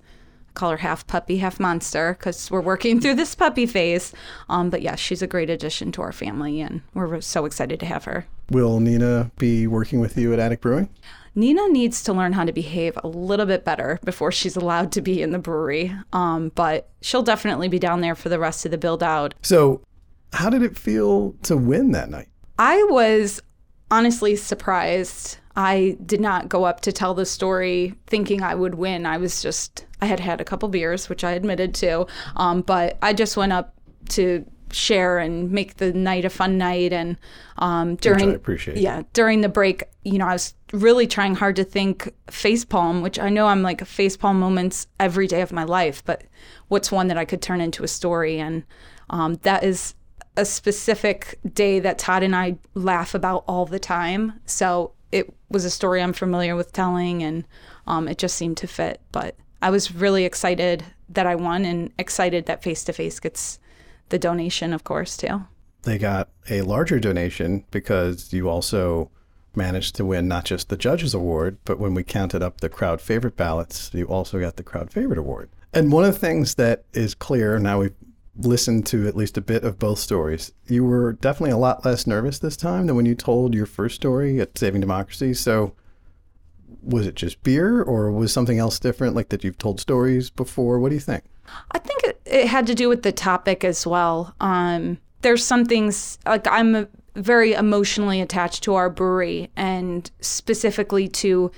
call 0.54 0.72
her 0.72 0.78
half 0.78 1.06
puppy, 1.08 1.38
half 1.38 1.60
monster 1.60 2.16
because 2.18 2.50
we're 2.50 2.62
working 2.62 3.00
through 3.00 3.16
this 3.16 3.36
puppy 3.36 3.66
phase. 3.66 4.14
Um, 4.50 4.70
but 4.70 4.82
yeah, 4.82 4.96
she's 4.96 5.22
a 5.22 5.28
great 5.28 5.50
addition 5.50 5.92
to 5.94 6.02
our 6.02 6.12
family, 6.12 6.62
and 6.62 6.82
we're 6.94 7.22
so 7.22 7.46
excited 7.46 7.80
to 7.80 7.86
have 7.86 8.06
her. 8.06 8.26
Will 8.50 8.80
Nina 8.80 9.32
be 9.38 9.68
working 9.68 10.00
with 10.00 10.18
you 10.18 10.34
at 10.34 10.40
Attic 10.40 10.62
Brewing? 10.62 10.90
Nina 11.36 11.70
needs 11.70 12.04
to 12.04 12.14
learn 12.14 12.34
how 12.34 12.44
to 12.44 12.52
behave 12.52 12.98
a 13.04 13.08
little 13.08 13.46
bit 13.46 13.64
better 13.64 14.00
before 14.04 14.32
she's 14.32 14.56
allowed 14.56 14.92
to 14.94 15.02
be 15.02 15.22
in 15.22 15.32
the 15.32 15.40
brewery. 15.40 15.96
Um, 16.12 16.52
but 16.56 16.90
she'll 17.02 17.24
definitely 17.24 17.68
be 17.68 17.80
down 17.80 18.02
there 18.02 18.16
for 18.16 18.30
the 18.30 18.40
rest 18.40 18.66
of 18.66 18.72
the 18.72 18.78
build 18.78 19.04
out. 19.04 19.36
So, 19.42 19.82
how 20.34 20.50
did 20.50 20.64
it 20.64 20.78
feel 20.78 21.34
to 21.44 21.56
win 21.56 21.92
that 21.92 22.10
night? 22.10 22.28
I 22.58 22.84
was 22.90 23.42
honestly 23.92 24.36
surprised. 24.36 25.38
I 25.56 25.98
did 26.06 26.22
not 26.22 26.48
go 26.48 26.64
up 26.64 26.82
to 26.82 26.92
tell 26.92 27.14
the 27.14 27.26
story 27.26 27.96
thinking 28.08 28.42
I 28.42 28.56
would 28.56 28.76
win. 28.76 29.06
I 29.06 29.18
was 29.18 29.42
just 29.42 29.86
I 30.02 30.06
had 30.06 30.20
had 30.20 30.40
a 30.40 30.46
couple 30.46 30.70
beers, 30.70 31.10
which 31.10 31.24
I 31.24 31.32
admitted 31.32 31.74
to, 31.76 32.08
um, 32.38 32.62
but 32.62 32.98
I 33.02 33.14
just 33.14 33.36
went 33.36 33.52
up 33.52 33.74
to 34.10 34.46
share 34.72 35.18
and 35.18 35.52
make 35.52 35.78
the 35.78 35.92
night 35.92 36.26
a 36.26 36.30
fun 36.30 36.58
night. 36.58 36.94
And 36.94 37.18
um, 37.58 37.96
during 37.98 38.40
yeah 38.76 39.04
during 39.14 39.42
the 39.42 39.50
break, 39.50 39.84
you 40.04 40.18
know, 40.18 40.28
I 40.28 40.34
was 40.34 40.54
really 40.72 41.08
trying 41.08 41.36
hard 41.36 41.56
to 41.58 41.64
think 41.64 42.14
facepalm, 42.28 43.02
which 43.02 43.20
I 43.20 43.30
know 43.30 43.48
I'm 43.48 43.62
like 43.62 43.82
facepalm 43.82 44.36
moments 44.36 44.88
every 45.00 45.28
day 45.28 45.42
of 45.42 45.52
my 45.52 45.64
life, 45.64 46.04
but 46.06 46.24
what's 46.68 46.92
one 46.92 47.08
that 47.08 47.18
I 47.18 47.26
could 47.26 47.42
turn 47.42 47.60
into 47.60 47.84
a 47.84 47.88
story? 47.88 48.40
And 48.40 48.64
um, 49.10 49.36
that 49.42 49.64
is 49.64 49.96
a 50.40 50.46
specific 50.46 51.38
day 51.54 51.80
that 51.80 51.98
Todd 51.98 52.24
and 52.24 52.34
I 52.34 52.58
laugh 52.74 53.14
about 53.14 53.44
all 53.46 53.66
the 53.66 53.78
time. 53.78 54.40
So 54.46 54.94
it 55.12 55.34
was 55.50 55.66
a 55.66 55.70
story 55.70 56.02
I'm 56.02 56.14
familiar 56.14 56.56
with 56.56 56.72
telling, 56.72 57.22
and 57.24 57.44
um, 57.88 58.08
it 58.08 58.18
just 58.18 58.38
seemed 58.38 58.56
to 58.58 58.68
fit. 58.68 59.02
But 59.12 59.36
I 59.62 59.70
was 59.70 59.94
really 59.94 60.24
excited 60.24 60.86
that 61.10 61.28
I 61.28 61.36
won 61.36 61.66
and 61.66 61.92
excited 62.00 62.46
that 62.46 62.64
Face 62.64 62.86
to 62.86 62.94
Face 62.94 63.20
gets 63.20 63.60
the 64.08 64.18
donation, 64.18 64.72
of 64.72 64.86
course, 64.86 65.18
too. 65.18 65.44
They 65.84 65.98
got 65.98 66.30
a 66.50 66.62
larger 66.62 67.00
donation 67.00 67.66
because 67.70 68.32
you 68.32 68.48
also 68.50 69.12
managed 69.56 69.96
to 69.96 70.06
win 70.06 70.28
not 70.28 70.46
just 70.46 70.70
the 70.70 70.78
judges 70.78 71.14
award, 71.14 71.58
but 71.66 71.80
when 71.80 71.94
we 71.94 72.04
counted 72.04 72.42
up 72.42 72.62
the 72.62 72.70
crowd 72.70 73.02
favorite 73.02 73.36
ballots, 73.36 73.92
you 73.94 74.06
also 74.06 74.40
got 74.40 74.56
the 74.56 74.64
crowd 74.64 74.90
favorite 74.90 75.20
award. 75.20 75.50
And 75.74 75.92
one 75.92 76.06
of 76.06 76.14
the 76.14 76.20
things 76.20 76.56
that 76.56 76.86
is 76.94 77.14
clear 77.14 77.60
now 77.60 77.80
we've 77.80 77.94
listened 78.40 78.86
to 78.88 79.08
at 79.08 79.16
least 79.16 79.38
a 79.38 79.42
bit 79.42 79.64
of 79.64 79.80
both 79.80 80.00
stories. 80.00 80.52
You 80.68 80.84
were 80.84 81.14
definitely 81.14 81.52
a 81.52 81.58
lot 81.58 81.86
less 81.86 82.08
nervous 82.08 82.40
this 82.40 82.58
time 82.58 82.88
than 82.88 82.96
when 82.96 83.06
you 83.06 83.16
told 83.16 83.54
your 83.54 83.66
first 83.66 83.96
story 83.96 84.40
at 84.40 84.58
Saving 84.58 84.82
Democracy. 84.82 85.34
So 85.34 85.74
was 86.82 87.08
it 87.08 87.16
just 87.16 87.42
beer 87.44 87.82
or 87.82 88.12
was 88.12 88.32
something 88.32 88.60
else 88.60 88.80
different 88.80 89.16
like 89.16 89.30
that 89.30 89.44
you've 89.44 89.58
told 89.58 89.80
stories 89.80 90.30
before 90.30 90.80
what 90.80 90.90
do 90.90 90.96
you 90.96 91.02
think 91.02 91.24
i 91.72 91.80
think 91.80 92.04
it, 92.04 92.22
it 92.26 92.48
had 92.48 92.68
to 92.68 92.76
do 92.76 92.88
with 92.88 93.04
the 93.04 93.12
topic 93.12 93.64
as 93.64 93.86
well 93.86 94.34
um, 94.40 94.98
there's 95.22 95.46
some 95.46 95.66
things 95.66 96.18
like 96.26 96.48
i'm 96.48 96.88
very 97.16 97.54
emotionally 97.54 98.22
attached 98.22 98.64
to 98.64 98.76
our 98.76 98.90
brewery 98.90 99.50
and 99.56 100.12
specifically 100.22 101.08
to 101.08 101.52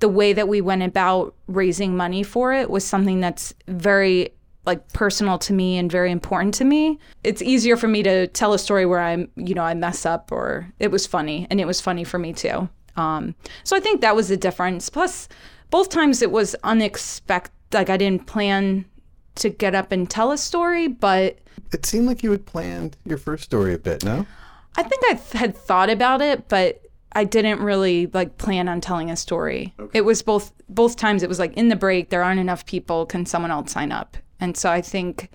the 0.00 0.08
way 0.08 0.34
that 0.34 0.48
we 0.48 0.60
went 0.60 0.82
about 0.82 1.34
raising 1.46 1.96
money 1.96 2.22
for 2.22 2.52
it 2.52 2.68
was 2.68 2.84
something 2.84 3.20
that's 3.20 3.54
very 3.68 4.30
like 4.66 4.92
personal 4.92 5.38
to 5.38 5.52
me 5.52 5.78
and 5.78 5.90
very 5.90 6.10
important 6.10 6.54
to 6.54 6.64
me. 6.64 6.98
It's 7.24 7.40
easier 7.40 7.76
for 7.76 7.88
me 7.88 8.02
to 8.02 8.26
tell 8.28 8.52
a 8.52 8.58
story 8.58 8.84
where 8.84 9.00
I'm, 9.00 9.30
you 9.36 9.54
know, 9.54 9.62
I 9.62 9.74
mess 9.74 10.04
up 10.04 10.32
or 10.32 10.70
it 10.78 10.90
was 10.90 11.06
funny 11.06 11.46
and 11.50 11.60
it 11.60 11.66
was 11.66 11.80
funny 11.80 12.04
for 12.04 12.18
me 12.18 12.32
too. 12.32 12.68
Um, 12.96 13.34
so 13.64 13.76
I 13.76 13.80
think 13.80 14.00
that 14.00 14.16
was 14.16 14.28
the 14.28 14.36
difference. 14.36 14.90
Plus, 14.90 15.28
both 15.70 15.88
times 15.88 16.22
it 16.22 16.30
was 16.30 16.56
unexpected. 16.64 17.52
like 17.72 17.90
I 17.90 17.96
didn't 17.96 18.26
plan 18.26 18.84
to 19.36 19.50
get 19.50 19.74
up 19.74 19.92
and 19.92 20.08
tell 20.08 20.32
a 20.32 20.38
story, 20.38 20.88
but 20.88 21.38
It 21.72 21.86
seemed 21.86 22.06
like 22.06 22.22
you 22.22 22.30
had 22.30 22.46
planned 22.46 22.96
your 23.04 23.18
first 23.18 23.44
story 23.44 23.74
a 23.74 23.78
bit, 23.78 24.04
no? 24.04 24.26
I 24.76 24.82
think 24.82 25.02
I 25.04 25.14
th- 25.14 25.32
had 25.32 25.56
thought 25.56 25.90
about 25.90 26.20
it, 26.22 26.48
but 26.48 26.82
I 27.12 27.24
didn't 27.24 27.60
really 27.60 28.06
like 28.12 28.36
plan 28.38 28.68
on 28.68 28.80
telling 28.80 29.10
a 29.10 29.16
story. 29.16 29.74
It 29.94 30.02
was 30.02 30.22
both 30.22 30.52
both 30.68 30.96
times 30.96 31.22
it 31.22 31.28
was 31.28 31.38
like 31.38 31.54
in 31.54 31.68
the 31.68 31.76
break 31.76 32.10
there 32.10 32.22
aren't 32.22 32.40
enough 32.40 32.66
people, 32.66 33.06
can 33.06 33.24
someone 33.26 33.50
else 33.50 33.72
sign 33.72 33.92
up? 33.92 34.16
And 34.40 34.56
so 34.56 34.70
I 34.70 34.80
think 34.80 35.30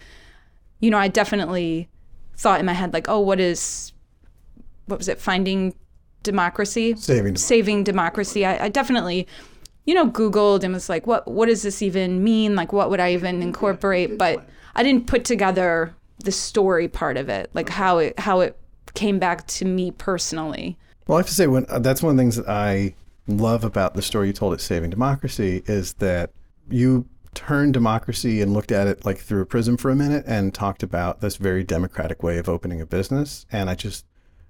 you 0.79 0.89
know, 0.89 0.97
I 0.97 1.07
definitely 1.09 1.89
thought 2.35 2.59
in 2.59 2.65
my 2.65 2.73
head 2.73 2.93
like, 2.93 3.07
"Oh, 3.07 3.19
what 3.19 3.39
is 3.39 3.93
what 4.85 4.97
was 4.97 5.07
it? 5.07 5.19
Finding 5.19 5.75
democracy?" 6.23 6.95
Saving 6.95 7.33
democracy. 7.33 7.45
Saving 7.45 7.83
democracy. 7.83 8.45
I, 8.45 8.65
I 8.65 8.69
definitely 8.69 9.27
you 9.85 9.95
know, 9.95 10.07
Googled 10.07 10.63
and 10.63 10.73
was 10.73 10.89
like, 10.89 11.07
what 11.07 11.27
what 11.27 11.47
does 11.47 11.63
this 11.63 11.81
even 11.81 12.23
mean? 12.23 12.55
Like 12.55 12.71
what 12.73 12.89
would 12.89 12.99
I 12.99 13.13
even 13.13 13.41
incorporate? 13.41 14.17
But 14.17 14.45
I 14.75 14.83
didn't 14.83 15.07
put 15.07 15.25
together 15.25 15.93
the 16.23 16.31
story 16.31 16.87
part 16.87 17.17
of 17.17 17.29
it, 17.29 17.49
like 17.53 17.69
how 17.69 17.97
it 17.97 18.19
how 18.19 18.41
it 18.41 18.57
came 18.93 19.19
back 19.19 19.47
to 19.47 19.65
me 19.65 19.91
personally. 19.91 20.77
Well, 21.07 21.17
I 21.17 21.21
have 21.21 21.27
to 21.27 21.33
say, 21.33 21.47
when, 21.47 21.65
uh, 21.67 21.79
that's 21.79 22.03
one 22.03 22.11
of 22.11 22.17
the 22.17 22.21
things 22.21 22.35
that 22.35 22.47
I 22.47 22.93
love 23.27 23.63
about 23.63 23.95
the 23.95 24.01
story 24.01 24.27
you 24.27 24.33
told 24.33 24.53
at 24.53 24.61
Saving 24.61 24.89
Democracy 24.89 25.63
is 25.65 25.93
that 25.95 26.31
you 26.69 27.07
turned 27.33 27.73
democracy 27.73 28.41
and 28.41 28.53
looked 28.53 28.71
at 28.71 28.87
it 28.87 29.05
like 29.05 29.19
through 29.19 29.41
a 29.41 29.45
prism 29.45 29.77
for 29.77 29.89
a 29.89 29.95
minute 29.95 30.25
and 30.27 30.53
talked 30.53 30.83
about 30.83 31.21
this 31.21 31.37
very 31.37 31.63
democratic 31.63 32.23
way 32.23 32.37
of 32.37 32.49
opening 32.49 32.81
a 32.81 32.85
business. 32.85 33.45
And 33.51 33.69
I 33.69 33.75
just, 33.75 34.05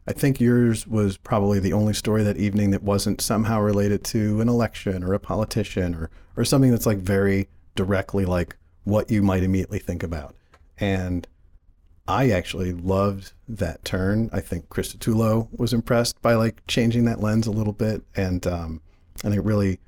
I 0.07 0.13
think 0.13 0.39
yours 0.39 0.87
was 0.87 1.17
probably 1.17 1.59
the 1.59 1.73
only 1.73 1.93
story 1.93 2.23
that 2.23 2.37
evening 2.37 2.71
that 2.71 2.83
wasn't 2.83 3.21
somehow 3.21 3.61
related 3.61 4.03
to 4.05 4.41
an 4.41 4.49
election 4.49 5.03
or 5.03 5.13
a 5.13 5.19
politician 5.19 5.93
or, 5.95 6.09
or 6.35 6.43
something 6.43 6.71
that's 6.71 6.87
like 6.87 6.97
very 6.97 7.47
directly 7.75 8.25
like 8.25 8.57
what 8.83 9.11
you 9.11 9.21
might 9.21 9.43
immediately 9.43 9.79
think 9.79 10.01
about. 10.01 10.35
And 10.79 11.27
I 12.07 12.31
actually 12.31 12.73
loved 12.73 13.33
that 13.47 13.85
turn. 13.85 14.29
I 14.33 14.41
think 14.41 14.69
Krista 14.69 14.97
Tulo 14.97 15.47
was 15.57 15.71
impressed 15.71 16.21
by 16.21 16.33
like 16.33 16.65
changing 16.67 17.05
that 17.05 17.21
lens 17.21 17.47
a 17.47 17.51
little 17.51 17.73
bit, 17.73 18.01
and 18.15 18.45
um, 18.47 18.81
and 19.23 19.33
it 19.33 19.41
really, 19.41 19.79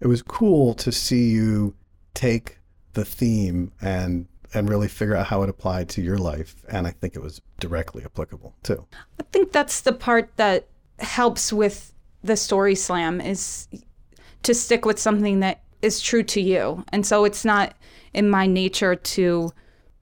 it 0.00 0.06
was 0.06 0.22
cool 0.22 0.74
to 0.74 0.92
see 0.92 1.30
you 1.30 1.74
take 2.16 2.58
the 2.94 3.04
theme 3.04 3.70
and 3.80 4.26
and 4.54 4.68
really 4.68 4.88
figure 4.88 5.14
out 5.14 5.26
how 5.26 5.42
it 5.42 5.50
applied 5.50 5.88
to 5.90 6.02
your 6.02 6.18
life, 6.18 6.64
and 6.68 6.86
I 6.86 6.90
think 6.90 7.14
it 7.14 7.22
was 7.22 7.40
directly 7.60 8.04
applicable 8.04 8.54
too. 8.62 8.86
I 9.20 9.24
think 9.32 9.52
that's 9.52 9.82
the 9.82 9.92
part 9.92 10.30
that 10.36 10.66
helps 10.98 11.52
with 11.52 11.92
the 12.22 12.36
story 12.36 12.74
slam 12.74 13.20
is 13.20 13.68
to 14.42 14.54
stick 14.54 14.84
with 14.84 14.98
something 14.98 15.40
that 15.40 15.60
is 15.82 16.00
true 16.00 16.22
to 16.22 16.40
you. 16.40 16.84
And 16.88 17.04
so 17.04 17.24
it's 17.24 17.44
not 17.44 17.74
in 18.14 18.30
my 18.30 18.46
nature 18.46 18.96
to 18.96 19.52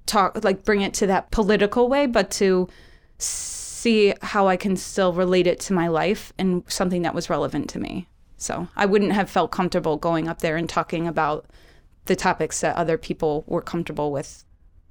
talk 0.07 0.45
like 0.45 0.65
bring 0.65 0.83
it 0.83 0.95
to 0.95 1.07
that 1.09 1.31
political 1.31 1.89
way, 1.89 2.07
but 2.07 2.31
to 2.33 2.69
see 3.19 4.15
how 4.23 4.47
I 4.47 4.57
can 4.57 4.77
still 4.77 5.13
relate 5.13 5.47
it 5.47 5.59
to 5.61 5.73
my 5.73 5.89
life 5.89 6.33
and 6.39 6.63
something 6.69 7.03
that 7.03 7.15
was 7.15 7.29
relevant 7.29 7.69
to 7.71 7.79
me. 7.79 8.09
So 8.37 8.69
I 8.77 8.87
wouldn't 8.87 9.13
have 9.13 9.31
felt 9.31 9.51
comfortable 9.51 9.97
going 9.97 10.29
up 10.29 10.41
there 10.41 10.57
and 10.57 10.69
talking 10.69 11.09
about 11.09 11.47
the 12.07 12.17
topics 12.17 12.61
that 12.61 12.77
other 12.77 12.99
people 12.99 13.45
were 13.47 13.63
comfortable 13.63 14.13
with. 14.13 14.45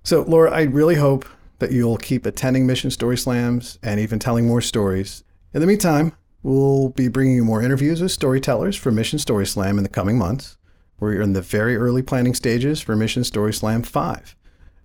So, 0.04 0.24
Laura, 0.24 0.52
I 0.52 0.64
really 0.64 0.96
hope 0.96 1.26
that 1.60 1.72
you'll 1.72 1.98
keep 1.98 2.26
attending 2.26 2.68
Mission 2.68 2.92
Story 2.92 3.18
Slams 3.18 3.80
and 3.82 4.00
even 4.00 4.20
telling 4.20 4.48
more 4.48 4.62
stories. 4.62 5.24
In 5.54 5.62
the 5.62 5.68
meantime, 5.68 6.14
we'll 6.42 6.90
be 6.90 7.08
bringing 7.08 7.36
you 7.36 7.46
more 7.46 7.62
interviews 7.62 8.02
with 8.02 8.12
storytellers 8.12 8.76
for 8.76 8.92
Mission 8.92 9.20
Story 9.20 9.46
Slam 9.46 9.78
in 9.78 9.84
the 9.84 9.90
coming 9.90 10.18
months. 10.18 10.58
We're 11.00 11.22
in 11.22 11.34
the 11.34 11.42
very 11.42 11.76
early 11.76 12.02
planning 12.02 12.34
stages 12.34 12.82
for 12.82 12.96
Mission 12.96 13.24
Story 13.24 13.54
Slam 13.54 13.84
5. 13.84 14.36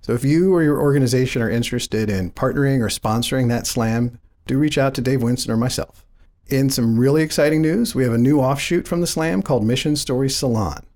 So 0.00 0.12
if 0.14 0.24
you 0.24 0.54
or 0.54 0.62
your 0.62 0.80
organization 0.80 1.42
are 1.42 1.50
interested 1.50 2.08
in 2.08 2.30
partnering 2.30 2.80
or 2.80 2.88
sponsoring 2.88 3.48
that 3.48 3.66
slam, 3.66 4.18
do 4.46 4.58
reach 4.58 4.78
out 4.78 4.94
to 4.94 5.00
Dave 5.00 5.22
Winston 5.22 5.52
or 5.52 5.56
myself. 5.56 6.04
In 6.46 6.70
some 6.70 6.98
really 6.98 7.22
exciting 7.22 7.60
news, 7.60 7.94
we 7.94 8.04
have 8.04 8.12
a 8.12 8.18
new 8.18 8.40
offshoot 8.40 8.88
from 8.88 9.00
the 9.00 9.06
slam 9.06 9.42
called 9.42 9.64
Mission 9.64 9.96
Story 9.96 10.30
Salon. 10.30 10.86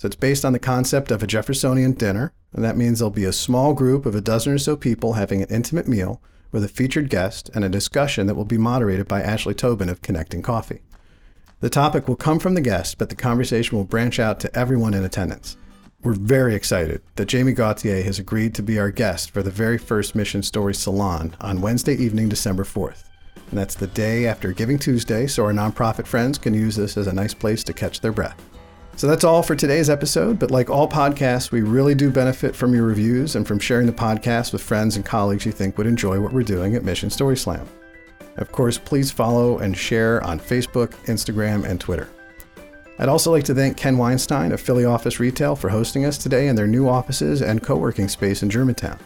So 0.00 0.06
it's 0.06 0.16
based 0.16 0.46
on 0.46 0.54
the 0.54 0.58
concept 0.58 1.10
of 1.10 1.22
a 1.22 1.26
Jeffersonian 1.26 1.92
dinner, 1.92 2.32
and 2.54 2.64
that 2.64 2.78
means 2.78 2.98
there'll 2.98 3.10
be 3.10 3.26
a 3.26 3.34
small 3.34 3.74
group 3.74 4.06
of 4.06 4.14
a 4.14 4.22
dozen 4.22 4.54
or 4.54 4.56
so 4.56 4.74
people 4.74 5.12
having 5.12 5.42
an 5.42 5.50
intimate 5.50 5.86
meal 5.86 6.22
with 6.52 6.64
a 6.64 6.68
featured 6.68 7.10
guest 7.10 7.50
and 7.54 7.66
a 7.66 7.68
discussion 7.68 8.26
that 8.26 8.34
will 8.34 8.46
be 8.46 8.56
moderated 8.56 9.06
by 9.06 9.20
Ashley 9.20 9.52
Tobin 9.52 9.90
of 9.90 10.00
Connecting 10.00 10.40
Coffee. 10.40 10.80
The 11.60 11.68
topic 11.68 12.08
will 12.08 12.16
come 12.16 12.38
from 12.38 12.54
the 12.54 12.62
guest, 12.62 12.96
but 12.96 13.10
the 13.10 13.14
conversation 13.14 13.76
will 13.76 13.84
branch 13.84 14.18
out 14.18 14.40
to 14.40 14.58
everyone 14.58 14.94
in 14.94 15.04
attendance. 15.04 15.58
We're 16.02 16.14
very 16.14 16.54
excited 16.54 17.02
that 17.16 17.26
Jamie 17.26 17.52
Gauthier 17.52 18.02
has 18.02 18.18
agreed 18.18 18.54
to 18.54 18.62
be 18.62 18.78
our 18.78 18.90
guest 18.90 19.30
for 19.30 19.42
the 19.42 19.50
very 19.50 19.76
first 19.76 20.14
Mission 20.14 20.42
Story 20.42 20.72
Salon 20.72 21.36
on 21.42 21.60
Wednesday 21.60 21.94
evening, 21.94 22.30
December 22.30 22.64
4th. 22.64 23.04
And 23.50 23.58
that's 23.58 23.74
the 23.74 23.88
day 23.88 24.26
after 24.26 24.54
Giving 24.54 24.78
Tuesday, 24.78 25.26
so 25.26 25.44
our 25.44 25.52
nonprofit 25.52 26.06
friends 26.06 26.38
can 26.38 26.54
use 26.54 26.74
this 26.74 26.96
as 26.96 27.06
a 27.06 27.12
nice 27.12 27.34
place 27.34 27.62
to 27.64 27.74
catch 27.74 28.00
their 28.00 28.12
breath. 28.12 28.49
So 29.00 29.06
that's 29.06 29.24
all 29.24 29.42
for 29.42 29.56
today's 29.56 29.88
episode, 29.88 30.38
but 30.38 30.50
like 30.50 30.68
all 30.68 30.86
podcasts, 30.86 31.50
we 31.50 31.62
really 31.62 31.94
do 31.94 32.10
benefit 32.10 32.54
from 32.54 32.74
your 32.74 32.84
reviews 32.84 33.34
and 33.34 33.48
from 33.48 33.58
sharing 33.58 33.86
the 33.86 33.94
podcast 33.94 34.52
with 34.52 34.60
friends 34.60 34.94
and 34.94 35.06
colleagues 35.06 35.46
you 35.46 35.52
think 35.52 35.78
would 35.78 35.86
enjoy 35.86 36.20
what 36.20 36.34
we're 36.34 36.42
doing 36.42 36.74
at 36.74 36.84
Mission 36.84 37.08
Story 37.08 37.38
Slam. 37.38 37.66
Of 38.36 38.52
course, 38.52 38.76
please 38.76 39.10
follow 39.10 39.56
and 39.56 39.74
share 39.74 40.22
on 40.22 40.38
Facebook, 40.38 40.90
Instagram, 41.06 41.64
and 41.64 41.80
Twitter. 41.80 42.10
I'd 42.98 43.08
also 43.08 43.30
like 43.30 43.44
to 43.44 43.54
thank 43.54 43.78
Ken 43.78 43.96
Weinstein 43.96 44.52
of 44.52 44.60
Philly 44.60 44.84
Office 44.84 45.18
Retail 45.18 45.56
for 45.56 45.70
hosting 45.70 46.04
us 46.04 46.18
today 46.18 46.48
in 46.48 46.54
their 46.54 46.66
new 46.66 46.86
offices 46.86 47.40
and 47.40 47.62
co 47.62 47.76
working 47.76 48.06
space 48.06 48.42
in 48.42 48.50
Germantown. 48.50 48.98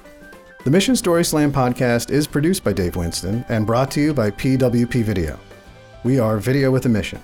The 0.64 0.72
Mission 0.72 0.96
Story 0.96 1.24
Slam 1.24 1.52
podcast 1.52 2.11
is 2.11 2.26
produced 2.26 2.64
by 2.64 2.72
Dave 2.72 2.96
Winston 2.96 3.44
and 3.48 3.64
brought 3.64 3.92
to 3.92 4.00
you 4.00 4.12
by 4.12 4.33
PWP 4.33 5.04
Video. 5.04 5.38
We 6.02 6.18
are 6.18 6.38
Video 6.38 6.72
with 6.72 6.85
a 6.87 6.88
Mission. 6.88 7.20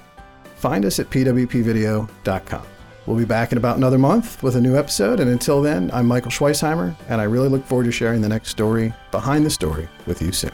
Find 0.60 0.84
us 0.84 0.98
at 0.98 1.08
pwpvideo.com. 1.08 2.62
We'll 3.06 3.16
be 3.16 3.24
back 3.24 3.50
in 3.50 3.56
about 3.56 3.78
another 3.78 3.96
month 3.96 4.42
with 4.42 4.56
a 4.56 4.60
new 4.60 4.76
episode, 4.76 5.18
and 5.18 5.30
until 5.30 5.62
then, 5.62 5.90
I'm 5.90 6.06
Michael 6.06 6.30
Schweisheimer, 6.30 6.94
and 7.08 7.18
I 7.18 7.24
really 7.24 7.48
look 7.48 7.64
forward 7.64 7.84
to 7.84 7.92
sharing 7.92 8.20
the 8.20 8.28
next 8.28 8.50
story 8.50 8.92
behind 9.10 9.46
the 9.46 9.50
story 9.50 9.88
with 10.06 10.20
you 10.20 10.32
soon. 10.32 10.52